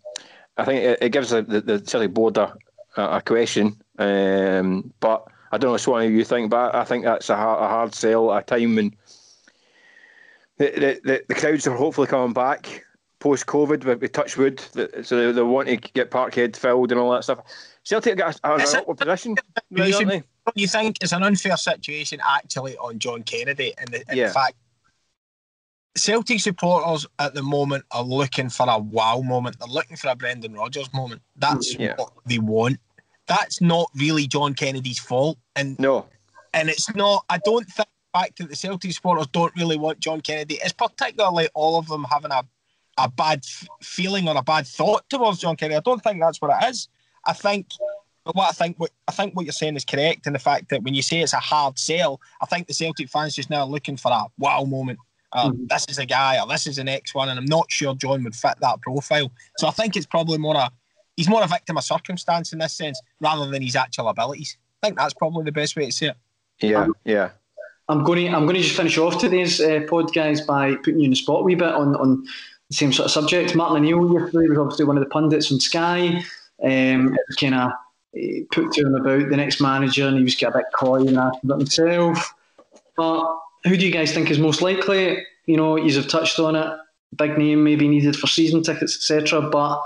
I 0.57 0.65
think 0.65 0.83
it, 0.83 0.97
it 1.01 1.09
gives 1.09 1.29
the, 1.29 1.41
the, 1.41 1.61
the 1.61 1.85
City 1.85 2.07
board 2.07 2.37
a, 2.37 2.55
a 2.95 3.21
question, 3.21 3.81
um, 3.99 4.93
but 4.99 5.27
I 5.51 5.57
don't 5.57 5.85
know 5.85 5.91
what 5.91 6.01
you 6.01 6.23
think, 6.23 6.49
but 6.49 6.73
I 6.73 6.83
think 6.85 7.03
that's 7.03 7.29
a, 7.29 7.35
hard, 7.35 7.63
a 7.63 7.67
hard 7.67 7.93
sell 7.93 8.33
at 8.33 8.43
a 8.43 8.45
time 8.45 8.75
when 8.75 8.95
the, 10.57 10.99
the, 11.03 11.23
the 11.27 11.35
crowds 11.35 11.67
are 11.67 11.75
hopefully 11.75 12.07
coming 12.07 12.33
back 12.33 12.85
post 13.19 13.45
COVID 13.47 13.83
with, 13.83 14.01
with 14.01 14.11
Touchwood, 14.11 14.59
so 14.59 15.17
they, 15.17 15.31
they 15.31 15.41
want 15.41 15.67
to 15.67 15.77
get 15.77 16.11
Parkhead 16.11 16.55
filled 16.55 16.91
and 16.91 17.01
all 17.01 17.11
that 17.11 17.23
stuff. 17.23 17.39
Celtic 17.85 18.17
got 18.17 18.39
a, 18.43 18.53
a, 18.55 18.95
position. 18.95 19.35
Really, 19.71 20.23
you 20.55 20.67
think 20.67 20.97
it's 21.01 21.13
an 21.13 21.23
unfair 21.23 21.55
situation 21.55 22.19
actually 22.27 22.75
on 22.77 22.99
John 22.99 23.23
Kennedy, 23.23 23.73
and 23.77 23.87
the, 23.89 24.03
in 24.11 24.17
yeah. 24.17 24.31
fact, 24.31 24.55
Celtic 25.95 26.39
supporters 26.39 27.05
at 27.19 27.33
the 27.33 27.43
moment 27.43 27.85
are 27.91 28.03
looking 28.03 28.49
for 28.49 28.65
a 28.67 28.77
wow 28.77 29.21
moment. 29.21 29.57
They're 29.59 29.69
looking 29.69 29.97
for 29.97 30.09
a 30.09 30.15
Brendan 30.15 30.53
Rodgers 30.53 30.91
moment. 30.93 31.21
That's 31.37 31.75
yeah. 31.75 31.95
what 31.95 32.11
they 32.25 32.39
want. 32.39 32.79
That's 33.27 33.61
not 33.61 33.89
really 33.95 34.27
John 34.27 34.53
Kennedy's 34.55 34.99
fault, 34.99 35.37
and 35.55 35.79
no, 35.79 36.07
and 36.53 36.69
it's 36.69 36.93
not. 36.95 37.23
I 37.29 37.39
don't 37.45 37.65
think 37.67 37.87
fact 38.15 38.37
that 38.37 38.49
the 38.49 38.55
Celtic 38.55 38.93
supporters 38.93 39.27
don't 39.27 39.55
really 39.55 39.77
want 39.77 39.99
John 39.99 40.21
Kennedy 40.21 40.55
is 40.65 40.71
particularly 40.71 41.49
all 41.53 41.77
of 41.77 41.87
them 41.87 42.05
having 42.09 42.31
a, 42.31 42.43
a 42.97 43.09
bad 43.09 43.39
f- 43.43 43.67
feeling 43.81 44.27
or 44.27 44.37
a 44.37 44.41
bad 44.41 44.65
thought 44.65 45.07
towards 45.09 45.39
John 45.39 45.55
Kennedy. 45.55 45.75
I 45.75 45.81
don't 45.81 46.01
think 46.01 46.21
that's 46.21 46.41
what 46.41 46.51
it 46.51 46.69
is. 46.69 46.87
I 47.25 47.33
think 47.33 47.67
but 48.25 48.35
what 48.35 48.49
I 48.49 48.53
think 48.53 48.77
what 48.79 48.89
I 49.07 49.11
think 49.11 49.35
what 49.35 49.45
you're 49.45 49.53
saying 49.53 49.75
is 49.75 49.85
correct 49.85 50.25
in 50.25 50.33
the 50.33 50.39
fact 50.39 50.69
that 50.69 50.81
when 50.81 50.95
you 50.95 51.03
say 51.03 51.21
it's 51.21 51.33
a 51.33 51.37
hard 51.37 51.77
sell, 51.77 52.19
I 52.41 52.47
think 52.47 52.67
the 52.67 52.73
Celtic 52.73 53.07
fans 53.09 53.35
just 53.35 53.51
now 53.51 53.61
are 53.61 53.67
looking 53.67 53.97
for 53.97 54.11
a 54.11 54.25
wow 54.39 54.63
moment. 54.63 54.99
Uh, 55.31 55.51
mm-hmm. 55.51 55.65
This 55.69 55.85
is 55.89 55.99
a 55.99 56.05
guy, 56.05 56.39
or 56.41 56.47
this 56.47 56.65
is 56.65 56.77
the 56.77 56.83
next 56.83 57.13
one, 57.13 57.29
and 57.29 57.37
I'm 57.37 57.45
not 57.45 57.71
sure 57.71 57.93
John 57.93 58.23
would 58.23 58.35
fit 58.35 58.55
that 58.61 58.81
profile. 58.81 59.31
So 59.57 59.67
I 59.67 59.71
think 59.71 59.95
it's 59.95 60.07
probably 60.07 60.39
more 60.39 60.55
a 60.55 60.71
he's 61.15 61.29
more 61.29 61.43
a 61.43 61.47
victim 61.47 61.77
of 61.77 61.83
circumstance 61.83 62.51
in 62.51 62.59
this 62.59 62.73
sense 62.73 62.99
rather 63.21 63.49
than 63.49 63.61
his 63.61 63.75
actual 63.75 64.09
abilities. 64.09 64.57
I 64.81 64.87
think 64.87 64.97
that's 64.97 65.13
probably 65.13 65.43
the 65.43 65.51
best 65.51 65.75
way 65.75 65.85
to 65.85 65.91
say 65.91 66.07
it. 66.07 66.17
Yeah, 66.61 66.83
um, 66.83 66.95
yeah. 67.05 67.29
I'm 67.89 68.03
going 68.03 68.25
to 68.25 68.35
I'm 68.35 68.45
going 68.45 68.55
to 68.55 68.61
just 68.61 68.75
finish 68.75 68.97
off 68.97 69.19
today's 69.19 69.61
uh, 69.61 69.81
pod, 69.87 70.11
guys, 70.15 70.41
by 70.41 70.75
putting 70.77 70.99
you 70.99 71.05
in 71.05 71.09
the 71.11 71.15
spot 71.15 71.41
a 71.41 71.43
wee 71.43 71.53
bit 71.53 71.73
on 71.73 71.95
on 71.95 72.23
the 72.69 72.75
same 72.75 72.91
sort 72.91 73.05
of 73.05 73.11
subject. 73.11 73.55
Martin 73.55 73.77
O'Neill 73.77 74.19
yesterday 74.19 74.47
was 74.47 74.57
obviously 74.57 74.85
one 74.85 74.97
of 74.97 75.03
the 75.03 75.09
pundits 75.11 75.51
on 75.51 75.59
Sky. 75.59 76.23
Um, 76.63 77.15
kind 77.39 77.55
of 77.55 77.71
uh, 77.71 78.45
put 78.51 78.71
to 78.73 78.81
him 78.81 78.95
about 78.95 79.29
the 79.29 79.37
next 79.37 79.59
manager, 79.59 80.07
and 80.07 80.17
he 80.17 80.23
was 80.23 80.35
getting 80.35 80.55
a 80.55 80.57
bit 80.59 80.67
coy 80.73 81.01
and 81.01 81.17
asked 81.17 81.43
about 81.43 81.59
himself. 81.59 82.33
But 82.95 83.37
who 83.65 83.77
do 83.77 83.85
you 83.85 83.91
guys 83.91 84.13
think 84.13 84.31
is 84.31 84.39
most 84.39 84.61
likely? 84.61 85.25
You 85.45 85.57
know, 85.57 85.75
you 85.75 85.93
have 85.95 86.07
touched 86.07 86.39
on 86.39 86.55
it. 86.55 86.77
Big 87.15 87.37
name 87.37 87.63
maybe 87.63 87.87
needed 87.87 88.15
for 88.15 88.27
season 88.27 88.63
tickets, 88.63 88.95
etc. 88.95 89.41
But 89.41 89.83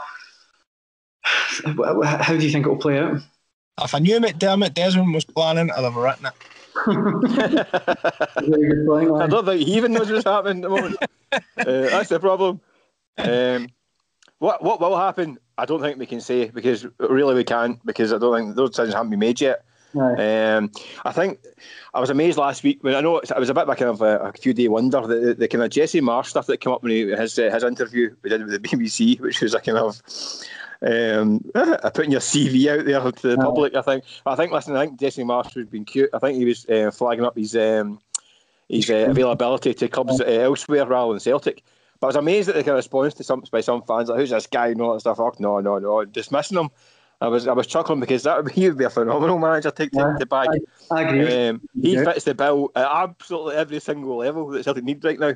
how 1.23 2.38
do 2.38 2.45
you 2.45 2.51
think 2.51 2.65
it 2.65 2.69
will 2.69 2.77
play 2.77 2.99
out? 2.99 3.21
If 3.82 3.95
I 3.95 3.99
knew 3.99 4.19
what 4.19 4.38
Dermot 4.38 4.73
Desmond 4.73 5.13
was 5.13 5.25
planning, 5.25 5.71
I'd 5.71 5.84
have 5.84 5.95
written 5.95 6.25
it. 6.25 6.34
I 9.21 9.27
don't 9.27 9.45
think 9.45 9.65
he 9.65 9.75
even 9.75 9.93
knows 9.93 10.12
what's 10.12 10.25
happening 10.25 10.63
at 10.63 10.69
the 10.69 10.75
moment. 10.75 10.97
Uh, 11.32 11.63
that's 11.65 12.10
the 12.10 12.19
problem. 12.19 12.60
Um, 13.19 13.69
what 14.39 14.63
what 14.63 14.79
will 14.79 14.97
happen? 14.97 15.38
I 15.60 15.65
don't 15.65 15.82
think 15.82 16.00
we 16.00 16.06
can 16.06 16.22
say 16.22 16.50
because 16.50 16.86
really 17.00 17.36
we 17.36 17.43
can't 17.43 17.84
because 17.86 18.13
I 18.13 18.17
don't 18.17 18.36
think 18.36 18.56
those 18.56 18.72
decisions 18.72 18.95
haven't 18.95 19.12
been 19.12 19.19
made 19.19 19.41
yet. 19.41 19.65
Right. 19.93 20.56
Um, 20.56 20.72
I 21.04 21.12
think 21.12 21.39
I 21.93 22.00
was 22.00 22.12
amazed 22.12 22.38
last 22.38 22.63
week 22.63 22.84
when 22.84 22.93
I 22.93 23.02
know 23.02 23.17
it 23.17 23.30
was 23.38 23.50
a 23.50 23.54
bit 23.54 23.63
of 23.63 23.69
a 23.69 23.76
kind 23.76 23.89
of 23.89 24.02
a, 24.02 24.19
a 24.19 24.34
few 24.34 24.54
day 24.54 24.67
wonder 24.67 25.02
the, 25.02 25.15
the, 25.15 25.34
the, 25.34 25.48
kind 25.48 25.63
of 25.63 25.72
Jesse 25.72 26.02
Marsch 26.02 26.28
stuff 26.28 26.45
that 26.45 26.58
came 26.58 26.74
up 26.74 26.84
when 26.84 26.91
he, 26.91 27.08
his 27.10 27.38
uh, 27.39 27.50
his 27.52 27.63
interview 27.63 28.15
we 28.22 28.30
did 28.30 28.45
with 28.45 28.52
the 28.52 28.60
BBC, 28.78 29.19
which 29.19 29.41
was 29.41 29.56
a 29.56 29.60
kind 29.60 29.80
of 29.80 30.02
um, 30.82 31.39
putting 31.93 32.12
your 32.12 32.22
CV 32.22 32.67
out 32.67 32.86
there 32.86 33.12
to 33.12 33.28
the 33.30 33.38
public. 33.38 33.76
I 33.76 33.82
think. 33.82 34.04
I 34.26 34.36
think. 34.36 34.52
Listen, 34.52 34.76
I 34.76 34.86
think 34.86 35.00
Jesse 35.00 35.24
Marsch 35.24 35.56
has 35.56 35.65
been 35.65 35.86
cute. 35.86 36.10
I 36.13 36.19
think 36.19 36.38
he 36.38 36.45
was 36.45 36.69
uh, 36.69 36.91
flagging 36.91 37.26
up 37.26 37.36
his 37.36 37.56
um, 37.56 38.00
his 38.69 38.89
uh, 38.89 39.08
availability 39.10 39.74
to 39.74 39.88
clubs 39.88 40.22
uh, 40.22 40.26
elsewhere 40.26 40.86
rather 40.86 41.13
than 41.13 41.19
Celtic. 41.19 41.63
But 41.99 42.07
I 42.07 42.09
was 42.09 42.15
amazed 42.15 42.49
at 42.49 42.55
the 42.55 42.62
kind 42.63 42.71
of 42.71 42.77
response 42.77 43.13
to 43.15 43.23
some 43.23 43.43
by 43.51 43.62
some 43.62 43.83
fans 43.83 44.09
like, 44.09 44.19
"Who's 44.19 44.29
this 44.29 44.47
guy?" 44.47 44.67
and 44.67 44.81
all 44.81 44.93
that 44.93 45.01
stuff. 45.01 45.19
Oh, 45.19 45.33
no, 45.39 45.59
no, 45.59 45.79
no, 45.79 46.05
dismissing 46.05 46.57
him. 46.57 46.69
I 47.21 47.27
was 47.27 47.47
I 47.47 47.53
was 47.53 47.67
chuckling 47.67 47.99
because 47.99 48.23
that 48.23 48.38
would 48.38 48.45
be, 48.45 48.62
he 48.62 48.69
would 48.69 48.77
be 48.77 48.85
a 48.85 48.89
phenomenal 48.89 49.39
manager 49.39 49.71
take 49.71 49.89
yeah, 49.93 50.15
the 50.17 50.25
bag. 50.25 50.47
I, 50.91 50.95
I 50.95 51.01
agree. 51.01 51.47
Um, 51.47 51.62
he 51.81 51.95
yeah. 51.95 52.05
fits 52.05 52.23
the 52.23 52.33
bill 52.33 52.71
at 52.75 52.88
absolutely 52.89 53.55
every 53.55 53.79
single 53.81 54.17
level 54.17 54.47
that 54.47 54.63
Celtic 54.63 54.85
need 54.85 55.03
right 55.03 55.19
now. 55.19 55.35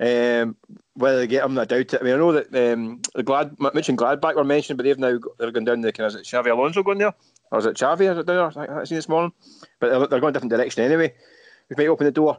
Um, 0.00 0.56
whether 0.94 1.18
they 1.18 1.26
get 1.26 1.44
him, 1.44 1.58
I 1.58 1.64
doubt 1.66 1.80
it. 1.80 2.00
I 2.00 2.02
mean, 2.02 2.14
I 2.14 2.16
know 2.16 2.32
that 2.32 2.72
um, 2.72 3.02
the 3.14 3.22
Glad 3.22 3.60
mentioned 3.60 3.98
Gladbach 3.98 4.34
were 4.34 4.44
mentioned, 4.44 4.78
but 4.78 4.84
they've 4.84 4.98
now 4.98 5.18
they're 5.38 5.50
going 5.50 5.66
down 5.66 5.82
the 5.82 5.92
kind 5.92 6.06
of 6.06 6.18
is 6.18 6.20
it 6.22 6.34
Xabi 6.34 6.50
Alonso 6.50 6.82
going 6.82 6.98
there, 6.98 7.14
or 7.50 7.58
is 7.58 7.66
it 7.66 7.76
Xavi? 7.76 8.10
Is 8.10 8.18
it 8.18 8.26
down 8.26 8.52
there? 8.54 8.80
I 8.80 8.84
seen 8.84 8.96
this 8.96 9.08
morning, 9.08 9.32
but 9.80 9.90
they're, 9.90 10.06
they're 10.06 10.20
going 10.20 10.30
a 10.30 10.32
different 10.32 10.52
direction 10.52 10.82
anyway. 10.82 11.14
We 11.68 11.76
might 11.76 11.88
open 11.88 12.06
the 12.06 12.10
door. 12.10 12.38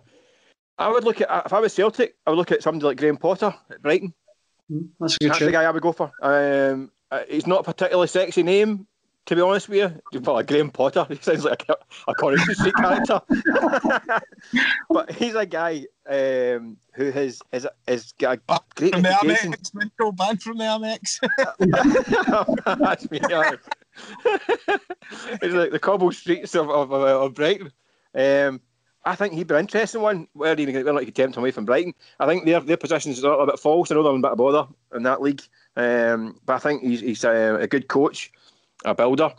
I 0.77 0.89
would 0.89 1.03
look 1.03 1.21
at 1.21 1.45
if 1.45 1.53
I 1.53 1.59
was 1.59 1.73
Celtic, 1.73 2.15
I 2.25 2.31
would 2.31 2.38
look 2.38 2.51
at 2.51 2.63
somebody 2.63 2.86
like 2.86 2.97
Graham 2.97 3.17
Potter 3.17 3.53
at 3.69 3.81
Brighton. 3.81 4.13
Mm, 4.71 4.89
that's, 4.99 5.17
that's 5.19 5.39
the 5.39 5.51
guy 5.51 5.63
I 5.63 5.71
would 5.71 5.81
go 5.81 5.91
for. 5.91 6.12
Um, 6.21 6.91
uh, 7.12 7.21
he's 7.29 7.47
not 7.47 7.62
a 7.62 7.63
particularly 7.63 8.07
sexy 8.07 8.41
name, 8.43 8.88
to 9.25 9.36
be 9.36 9.41
honest 9.41 9.69
with 9.69 9.77
you, 9.79 10.21
well, 10.21 10.36
like 10.36 10.47
Graham 10.47 10.69
Potter, 10.71 11.05
he 11.09 11.15
sounds 11.15 11.45
like 11.45 11.65
a, 11.69 11.75
a 12.07 12.15
Coronation 12.15 12.55
Street 12.55 12.75
character. 12.77 13.21
but 14.89 15.12
he's 15.12 15.36
a 15.36 15.45
guy 15.45 15.86
um, 16.07 16.77
who 16.93 17.12
has 17.12 17.39
has, 17.51 17.67
has 17.88 18.12
got 18.13 18.39
a 18.49 18.62
great 18.75 18.93
from 18.93 19.03
reputation. 19.03 19.51
the 19.51 19.57
Amex, 19.57 19.75
Metro 19.75 20.12
banned 20.12 20.41
from 20.41 20.57
the 20.57 20.63
Amex. 20.63 21.19
That's 22.79 23.12
me. 23.12 23.19
It's 25.41 25.53
like 25.53 25.71
the 25.71 25.79
cobble 25.79 26.12
streets 26.12 26.55
of 26.55 26.69
of, 26.69 26.91
of 26.91 27.33
Brighton. 27.33 27.71
Um, 28.15 28.59
I 29.05 29.15
think 29.15 29.33
he'd 29.33 29.47
be 29.47 29.55
an 29.55 29.61
interesting 29.61 30.01
one. 30.01 30.27
Where 30.33 30.55
he 30.55 30.65
where 30.65 30.93
like 30.93 31.05
he 31.05 31.11
tempt 31.11 31.35
him 31.35 31.43
away 31.43 31.51
from 31.51 31.65
Brighton. 31.65 31.93
I 32.19 32.25
think 32.25 32.45
their 32.45 32.61
their 32.61 32.77
positions 32.77 33.17
is 33.17 33.23
a 33.23 33.29
little 33.29 33.45
bit 33.45 33.59
false. 33.59 33.91
I 33.91 33.95
know 33.95 34.03
they're 34.03 34.13
a 34.13 34.19
bit 34.19 34.31
of 34.31 34.37
bother 34.37 34.67
in 34.95 35.03
that 35.03 35.21
league, 35.21 35.41
um, 35.75 36.39
but 36.45 36.53
I 36.53 36.59
think 36.59 36.83
he's 36.83 37.01
he's 37.01 37.23
a, 37.23 37.55
a 37.61 37.67
good 37.67 37.87
coach 37.87 38.31
a 38.85 38.95
builder. 38.95 39.33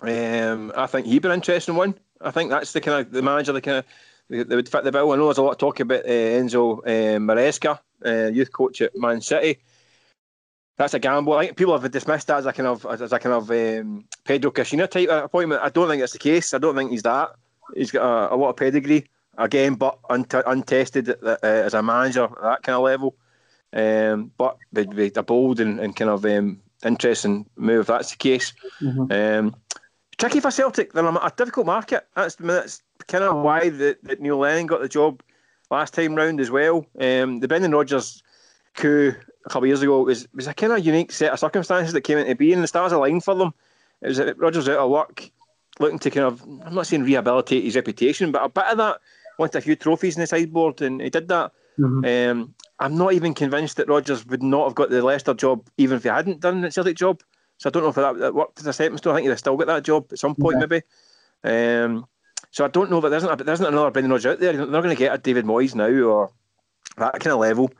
Um, 0.00 0.72
I 0.76 0.86
think 0.86 1.06
he'd 1.06 1.22
be 1.22 1.28
an 1.28 1.34
interesting 1.34 1.74
one. 1.74 1.94
I 2.20 2.30
think 2.30 2.50
that's 2.50 2.72
the 2.72 2.80
kind 2.80 3.00
of 3.00 3.12
the 3.12 3.22
manager 3.22 3.52
that 3.52 3.62
kind 3.62 3.78
of 3.78 3.84
they 4.28 4.56
would 4.56 4.68
fit 4.68 4.84
the 4.84 4.92
bill. 4.92 5.12
I 5.12 5.16
know 5.16 5.24
there's 5.24 5.38
a 5.38 5.42
lot 5.42 5.52
of 5.52 5.58
talk 5.58 5.80
about 5.80 6.04
uh, 6.04 6.08
Enzo 6.08 6.78
uh, 6.80 7.18
Maresca, 7.18 7.78
uh, 8.04 8.30
youth 8.30 8.52
coach 8.52 8.82
at 8.82 8.96
Man 8.96 9.20
City. 9.20 9.58
That's 10.76 10.94
a 10.94 10.98
gamble. 10.98 11.32
I 11.32 11.46
think 11.46 11.56
people 11.56 11.78
have 11.78 11.90
dismissed 11.90 12.28
that 12.28 12.38
as 12.38 12.46
a 12.46 12.52
kind 12.52 12.68
of 12.68 12.86
as 12.86 13.12
a 13.12 13.18
kind 13.18 13.34
of 13.34 13.50
um, 13.50 14.04
Pedro 14.24 14.50
Caixinha 14.50 14.88
type 14.88 15.08
appointment. 15.10 15.62
I 15.62 15.70
don't 15.70 15.88
think 15.88 16.00
that's 16.00 16.12
the 16.12 16.18
case. 16.18 16.54
I 16.54 16.58
don't 16.58 16.76
think 16.76 16.90
he's 16.90 17.02
that. 17.02 17.30
He's 17.74 17.90
got 17.90 18.02
a, 18.04 18.34
a 18.34 18.36
lot 18.36 18.50
of 18.50 18.56
pedigree 18.56 19.06
again, 19.36 19.74
but 19.74 19.98
untested 20.10 21.10
uh, 21.22 21.36
as 21.42 21.74
a 21.74 21.82
manager 21.82 22.24
at 22.24 22.42
that 22.42 22.62
kind 22.62 22.76
of 22.76 22.82
level. 22.82 23.16
Um, 23.72 24.32
but 24.36 24.56
they're 24.72 25.22
bold 25.22 25.60
and, 25.60 25.78
and 25.78 25.94
kind 25.94 26.10
of 26.10 26.24
um, 26.24 26.60
interesting 26.84 27.46
move. 27.56 27.86
That's 27.86 28.10
the 28.10 28.16
case. 28.16 28.52
Mm-hmm. 28.80 29.12
Um, 29.12 29.56
tricky 30.16 30.40
for 30.40 30.50
Celtic. 30.50 30.92
They're 30.92 31.06
a 31.06 31.32
difficult 31.36 31.66
market. 31.66 32.06
That's, 32.14 32.34
that's 32.36 32.82
kind 33.06 33.24
of 33.24 33.42
why 33.42 33.68
that, 33.68 34.20
Neil 34.20 34.38
Lennon 34.38 34.66
got 34.66 34.80
the 34.80 34.88
job 34.88 35.22
last 35.70 35.94
time 35.94 36.14
round 36.14 36.40
as 36.40 36.50
well. 36.50 36.86
Um, 36.98 37.40
the 37.40 37.48
Brendan 37.48 37.72
Rodgers 37.72 38.22
coup 38.74 39.14
a 39.44 39.48
couple 39.48 39.64
of 39.64 39.68
years 39.68 39.82
ago 39.82 40.02
was 40.02 40.28
was 40.34 40.46
a 40.46 40.54
kind 40.54 40.72
of 40.72 40.84
unique 40.84 41.12
set 41.12 41.32
of 41.32 41.38
circumstances 41.38 41.92
that 41.92 42.02
came 42.02 42.18
into 42.18 42.34
being. 42.34 42.60
The 42.60 42.66
stars 42.66 42.92
aligned 42.92 43.24
for 43.24 43.34
them. 43.34 43.52
It 44.00 44.08
was 44.08 44.20
Rodgers 44.36 44.68
out 44.68 44.78
of 44.78 44.90
work, 44.90 45.30
looking 45.78 45.98
to 45.98 46.10
kind 46.10 46.26
of 46.26 46.42
I'm 46.64 46.74
not 46.74 46.86
saying 46.86 47.02
rehabilitate 47.02 47.64
his 47.64 47.76
reputation, 47.76 48.32
but 48.32 48.44
a 48.44 48.48
bit 48.48 48.64
of 48.66 48.78
that. 48.78 49.00
Wanted 49.38 49.58
a 49.58 49.60
few 49.60 49.76
trophies 49.76 50.16
in 50.16 50.20
the 50.20 50.26
sideboard, 50.26 50.82
and 50.82 51.00
he 51.00 51.10
did 51.10 51.28
that. 51.28 51.52
Mm-hmm. 51.78 52.04
Um, 52.04 52.54
I'm 52.80 52.96
not 52.96 53.12
even 53.12 53.34
convinced 53.34 53.76
that 53.76 53.88
Rodgers 53.88 54.26
would 54.26 54.42
not 54.42 54.66
have 54.66 54.74
got 54.74 54.90
the 54.90 55.02
Leicester 55.02 55.34
job 55.34 55.68
even 55.76 55.96
if 55.96 56.02
he 56.02 56.08
hadn't 56.08 56.40
done 56.40 56.60
the 56.60 56.70
Celtic 56.70 56.96
job. 56.96 57.22
So 57.58 57.68
I 57.68 57.70
don't 57.70 57.82
know 57.82 57.88
if 57.88 57.94
that, 57.96 58.18
that 58.18 58.34
worked 58.34 58.60
as 58.60 58.66
a 58.66 58.72
stepping 58.72 58.98
stone. 58.98 59.12
I 59.12 59.16
think 59.16 59.24
he'd 59.24 59.30
have 59.30 59.38
still 59.38 59.56
got 59.56 59.66
that 59.66 59.84
job 59.84 60.06
at 60.12 60.18
some 60.18 60.34
point, 60.34 60.58
yeah. 60.60 60.66
maybe. 60.66 60.82
Um, 61.44 62.06
so 62.50 62.64
I 62.64 62.68
don't 62.68 62.90
know, 62.90 63.00
but 63.00 63.10
there 63.10 63.18
isn't, 63.18 63.40
a, 63.40 63.44
there 63.44 63.54
isn't 63.54 63.66
another 63.66 63.90
Brendan 63.90 64.12
Rodgers 64.12 64.26
out 64.26 64.40
there. 64.40 64.52
They're 64.52 64.66
not 64.66 64.82
going 64.82 64.94
to 64.94 64.98
get 64.98 65.14
a 65.14 65.18
David 65.18 65.44
Moyes 65.44 65.74
now 65.74 65.88
or 65.88 66.30
that 66.96 67.12
kind 67.14 67.32
of 67.32 67.40
level. 67.40 67.70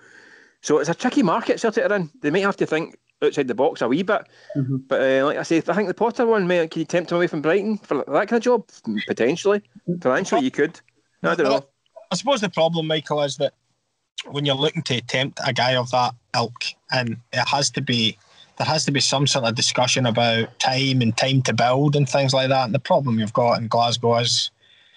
So 0.63 0.79
it's 0.79 0.89
a 0.89 0.95
tricky 0.95 1.23
market 1.23 1.61
Celtic 1.61 1.85
are 1.85 1.95
in. 1.95 2.11
They 2.21 2.31
might 2.31 2.43
have 2.43 2.57
to 2.57 2.67
think 2.67 2.99
outside 3.23 3.49
the 3.49 3.55
box 3.55 3.83
a 3.83 3.89
wee 3.89 4.03
bit. 4.03 4.27
Mm-hmm. 4.57 4.77
But 4.89 5.01
uh, 5.01 5.27
like 5.27 5.39
I 5.39 5.43
say, 5.43 5.59
I 5.59 5.75
think 5.75 5.89
the 5.89 5.95
Potter 5.95 6.27
one, 6.27 6.47
may, 6.47 6.67
can 6.69 6.81
you 6.81 6.87
tempt 6.87 7.11
him 7.11 7.17
away 7.17 7.27
from 7.27 7.43
Brighton 7.43 7.79
for 7.79 7.99
that 7.99 8.29
kind 8.29 8.33
of 8.33 8.43
job? 8.43 8.69
Potentially. 9.07 9.63
Financially, 10.01 10.43
you 10.43 10.51
could. 10.51 10.81
I 11.23 11.35
don't 11.35 11.49
know. 11.49 11.67
I 12.11 12.17
suppose 12.17 12.41
the 12.41 12.49
problem, 12.49 12.87
Michael, 12.87 13.23
is 13.23 13.37
that 13.37 13.53
when 14.31 14.45
you're 14.45 14.55
looking 14.55 14.83
to 14.83 15.01
tempt 15.03 15.41
a 15.47 15.53
guy 15.53 15.77
of 15.77 15.91
that 15.91 16.15
ilk, 16.35 16.65
and 16.93 17.17
it 17.33 17.49
has 17.49 17.71
to 17.71 17.83
be 17.83 18.17
there 18.57 18.67
has 18.67 18.85
to 18.85 18.91
be 18.91 19.01
some 19.01 19.27
sort 19.27 19.45
of 19.45 19.55
discussion 19.55 20.05
about 20.05 20.59
time 20.59 21.01
and 21.01 21.17
time 21.17 21.43
to 21.43 21.53
build 21.55 21.95
and 21.95 22.09
things 22.09 22.35
like 22.35 22.49
that. 22.49 22.65
And 22.65 22.75
the 22.75 22.81
problem 22.81 23.19
you've 23.19 23.33
got 23.33 23.61
in 23.61 23.69
Glasgow 23.69 24.17
is 24.17 24.51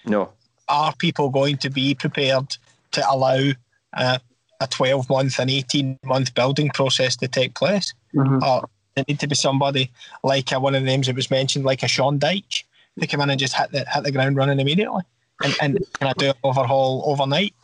no, 0.04 0.30
are 0.68 0.94
people 0.96 1.30
going 1.30 1.58
to 1.58 1.70
be 1.70 1.94
prepared 1.94 2.56
to 2.92 3.04
allow 3.08 3.50
uh, 3.96 4.18
a 4.60 4.66
12 4.66 5.08
month 5.08 5.38
and 5.38 5.50
18 5.50 5.98
month 6.04 6.34
building 6.34 6.70
process 6.70 7.16
to 7.16 7.28
take 7.28 7.54
place? 7.54 7.94
Mm-hmm. 8.14 8.42
Or 8.42 8.68
there 8.94 9.04
need 9.08 9.20
to 9.20 9.28
be 9.28 9.34
somebody 9.34 9.90
like 10.22 10.52
uh, 10.52 10.60
one 10.60 10.74
of 10.74 10.82
the 10.82 10.86
names 10.86 11.06
that 11.06 11.16
was 11.16 11.30
mentioned, 11.30 11.64
like 11.64 11.82
a 11.82 11.88
Sean 11.88 12.18
Dyche, 12.18 12.64
to 13.00 13.06
come 13.06 13.20
in 13.22 13.30
and 13.30 13.40
just 13.40 13.56
hit 13.56 13.72
the 13.72 13.84
hit 13.88 14.04
the 14.04 14.12
ground 14.12 14.36
running 14.36 14.60
immediately 14.60 15.02
and, 15.42 15.56
and 15.60 15.78
kind 15.94 16.12
of 16.12 16.18
do 16.18 16.28
an 16.28 16.34
overhaul 16.44 17.02
overnight. 17.06 17.54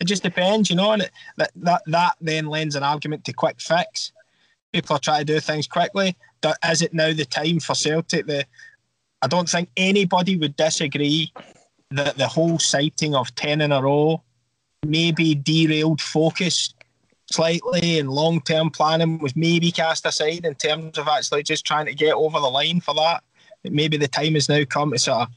It 0.00 0.04
just 0.04 0.22
depends, 0.22 0.70
you 0.70 0.76
know, 0.76 0.92
and 0.92 1.02
it, 1.02 1.10
that, 1.36 1.52
that 1.56 1.82
that 1.86 2.16
then 2.20 2.46
lends 2.46 2.76
an 2.76 2.82
argument 2.82 3.24
to 3.24 3.32
quick 3.32 3.60
fix. 3.60 4.12
People 4.72 4.96
are 4.96 5.00
trying 5.00 5.24
to 5.24 5.32
do 5.32 5.40
things 5.40 5.66
quickly. 5.66 6.16
Is 6.68 6.82
it 6.82 6.92
now 6.92 7.12
the 7.12 7.24
time 7.24 7.60
for 7.60 7.74
Celtic? 7.74 8.26
The 8.26 8.44
I 9.22 9.28
don't 9.28 9.48
think 9.48 9.70
anybody 9.76 10.36
would 10.36 10.56
disagree 10.56 11.32
that 11.92 12.18
the 12.18 12.28
whole 12.28 12.58
sighting 12.58 13.14
of 13.14 13.34
ten 13.36 13.60
in 13.60 13.72
a 13.72 13.80
row 13.80 14.22
maybe 14.84 15.34
derailed 15.34 16.00
focus 16.00 16.73
slightly 17.34 17.98
and 17.98 18.10
long 18.10 18.40
term 18.40 18.70
planning 18.70 19.18
was 19.18 19.34
maybe 19.34 19.70
cast 19.70 20.06
aside 20.06 20.44
in 20.44 20.54
terms 20.54 20.98
of 20.98 21.08
actually 21.08 21.42
just 21.42 21.66
trying 21.66 21.86
to 21.86 21.94
get 21.94 22.14
over 22.14 22.38
the 22.38 22.48
line 22.48 22.80
for 22.80 22.94
that. 22.94 23.22
Maybe 23.64 23.96
the 23.96 24.08
time 24.08 24.34
has 24.34 24.48
now 24.48 24.64
come 24.64 24.92
to 24.92 24.98
sort 24.98 25.22
of 25.22 25.28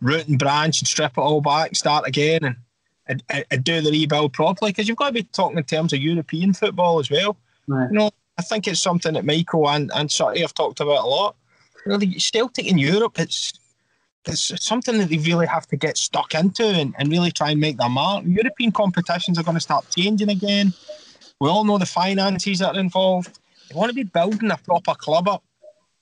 root 0.00 0.28
and 0.28 0.38
branch 0.38 0.80
and 0.80 0.88
strip 0.88 1.12
it 1.12 1.20
all 1.20 1.40
back, 1.40 1.74
start 1.74 2.06
again, 2.06 2.44
and 2.44 2.56
and, 3.08 3.22
and 3.50 3.64
do 3.64 3.80
the 3.80 3.90
rebuild 3.90 4.32
properly. 4.32 4.72
Because 4.72 4.88
you've 4.88 4.98
got 4.98 5.08
to 5.08 5.12
be 5.12 5.22
talking 5.22 5.58
in 5.58 5.64
terms 5.64 5.92
of 5.92 6.00
European 6.00 6.52
football 6.52 6.98
as 6.98 7.10
well. 7.10 7.36
Right. 7.68 7.88
You 7.90 7.98
know, 7.98 8.10
I 8.38 8.42
think 8.42 8.66
it's 8.66 8.80
something 8.80 9.14
that 9.14 9.24
Michael 9.24 9.68
and 9.70 9.90
and 9.94 10.10
Sutty 10.10 10.40
have 10.40 10.54
talked 10.54 10.80
about 10.80 11.04
a 11.04 11.08
lot. 11.08 11.36
You 11.84 11.92
know, 11.92 11.98
the 11.98 12.18
Celtic 12.18 12.66
in 12.66 12.78
Europe, 12.78 13.18
it's 13.18 13.52
it's 14.26 14.64
something 14.64 14.98
that 14.98 15.08
they 15.08 15.18
really 15.18 15.46
have 15.46 15.66
to 15.68 15.76
get 15.76 15.96
stuck 15.96 16.34
into 16.34 16.64
and, 16.64 16.94
and 16.98 17.10
really 17.10 17.30
try 17.30 17.50
and 17.50 17.60
make 17.60 17.78
their 17.78 17.88
mark. 17.88 18.24
European 18.26 18.72
competitions 18.72 19.38
are 19.38 19.44
going 19.44 19.54
to 19.54 19.60
start 19.60 19.86
changing 19.96 20.28
again. 20.28 20.72
We 21.40 21.48
all 21.48 21.64
know 21.64 21.78
the 21.78 21.86
finances 21.86 22.60
that 22.60 22.76
are 22.76 22.80
involved. 22.80 23.38
They 23.68 23.76
want 23.76 23.90
to 23.90 23.94
be 23.94 24.04
building 24.04 24.50
a 24.50 24.56
proper 24.56 24.94
club 24.94 25.28
up 25.28 25.42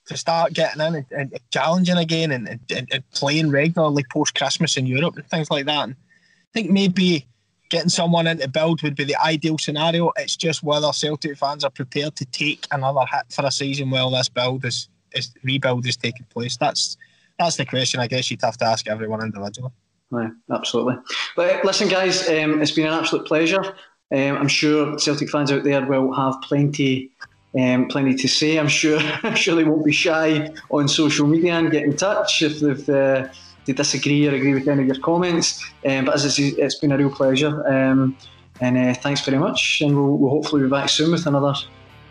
to 0.07 0.17
start 0.17 0.53
getting 0.53 0.81
in 0.81 0.95
and, 0.95 1.05
and 1.11 1.39
challenging 1.51 1.97
again 1.97 2.31
and, 2.31 2.47
and, 2.47 2.87
and 2.91 3.11
playing 3.11 3.49
regularly 3.49 4.05
post 4.11 4.35
Christmas 4.35 4.77
in 4.77 4.85
Europe 4.85 5.15
and 5.15 5.27
things 5.27 5.49
like 5.49 5.65
that. 5.65 5.83
And 5.83 5.93
I 5.93 6.51
think 6.53 6.69
maybe 6.69 7.25
getting 7.69 7.89
someone 7.89 8.27
into 8.27 8.47
build 8.47 8.83
would 8.83 8.95
be 8.95 9.03
the 9.03 9.15
ideal 9.23 9.57
scenario. 9.57 10.11
It's 10.17 10.35
just 10.35 10.63
whether 10.63 10.91
Celtic 10.93 11.37
fans 11.37 11.63
are 11.63 11.71
prepared 11.71 12.15
to 12.17 12.25
take 12.25 12.67
another 12.71 13.01
hit 13.11 13.31
for 13.31 13.45
a 13.45 13.51
season 13.51 13.89
while 13.89 14.11
this 14.11 14.29
build 14.29 14.63
is, 14.63 14.87
is 15.13 15.31
rebuild 15.43 15.85
is 15.87 15.97
taking 15.97 16.25
place. 16.27 16.57
That's 16.57 16.97
that's 17.37 17.57
the 17.57 17.65
question. 17.65 17.99
I 17.99 18.07
guess 18.07 18.31
you'd 18.31 18.41
have 18.43 18.57
to 18.57 18.65
ask 18.65 18.87
everyone 18.87 19.21
individually. 19.21 19.71
Right, 20.09 20.31
absolutely. 20.49 20.95
But 21.35 21.65
listen, 21.65 21.89
guys, 21.89 22.29
um, 22.29 22.61
it's 22.61 22.71
been 22.71 22.87
an 22.87 22.93
absolute 22.93 23.25
pleasure. 23.25 23.75
Um, 24.15 24.37
I'm 24.37 24.47
sure 24.47 24.97
Celtic 24.97 25.29
fans 25.29 25.51
out 25.51 25.63
there 25.63 25.85
will 25.85 26.13
have 26.13 26.35
plenty 26.41 27.11
um, 27.57 27.87
plenty 27.87 28.15
to 28.15 28.27
say. 28.27 28.57
I'm 28.57 28.67
sure 28.67 28.99
I'm 29.23 29.35
sure 29.35 29.55
they 29.55 29.63
won't 29.63 29.85
be 29.85 29.91
shy 29.91 30.51
on 30.71 30.87
social 30.87 31.27
media 31.27 31.53
and 31.53 31.71
get 31.71 31.83
in 31.83 31.95
touch 31.95 32.41
if 32.41 32.59
they've, 32.59 32.89
uh, 32.89 33.27
they 33.65 33.73
disagree 33.73 34.27
or 34.27 34.35
agree 34.35 34.53
with 34.53 34.67
any 34.67 34.81
of 34.81 34.87
your 34.87 34.99
comments. 34.99 35.63
Um, 35.85 36.05
but 36.05 36.15
as 36.15 36.37
it's 36.39 36.75
been 36.75 36.91
a 36.91 36.97
real 36.97 37.09
pleasure. 37.09 37.65
Um, 37.67 38.17
and 38.61 38.77
uh, 38.77 38.93
thanks 38.93 39.21
very 39.25 39.37
much. 39.37 39.81
And 39.81 39.95
we'll, 39.95 40.17
we'll 40.17 40.29
hopefully 40.29 40.63
be 40.63 40.69
back 40.69 40.89
soon 40.89 41.11
with 41.11 41.25
another 41.25 41.53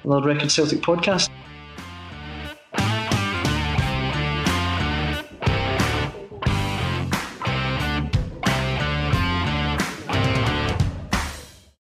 another 0.05 0.27
Record 0.27 0.51
Celtic 0.51 0.81
podcast. 0.81 1.31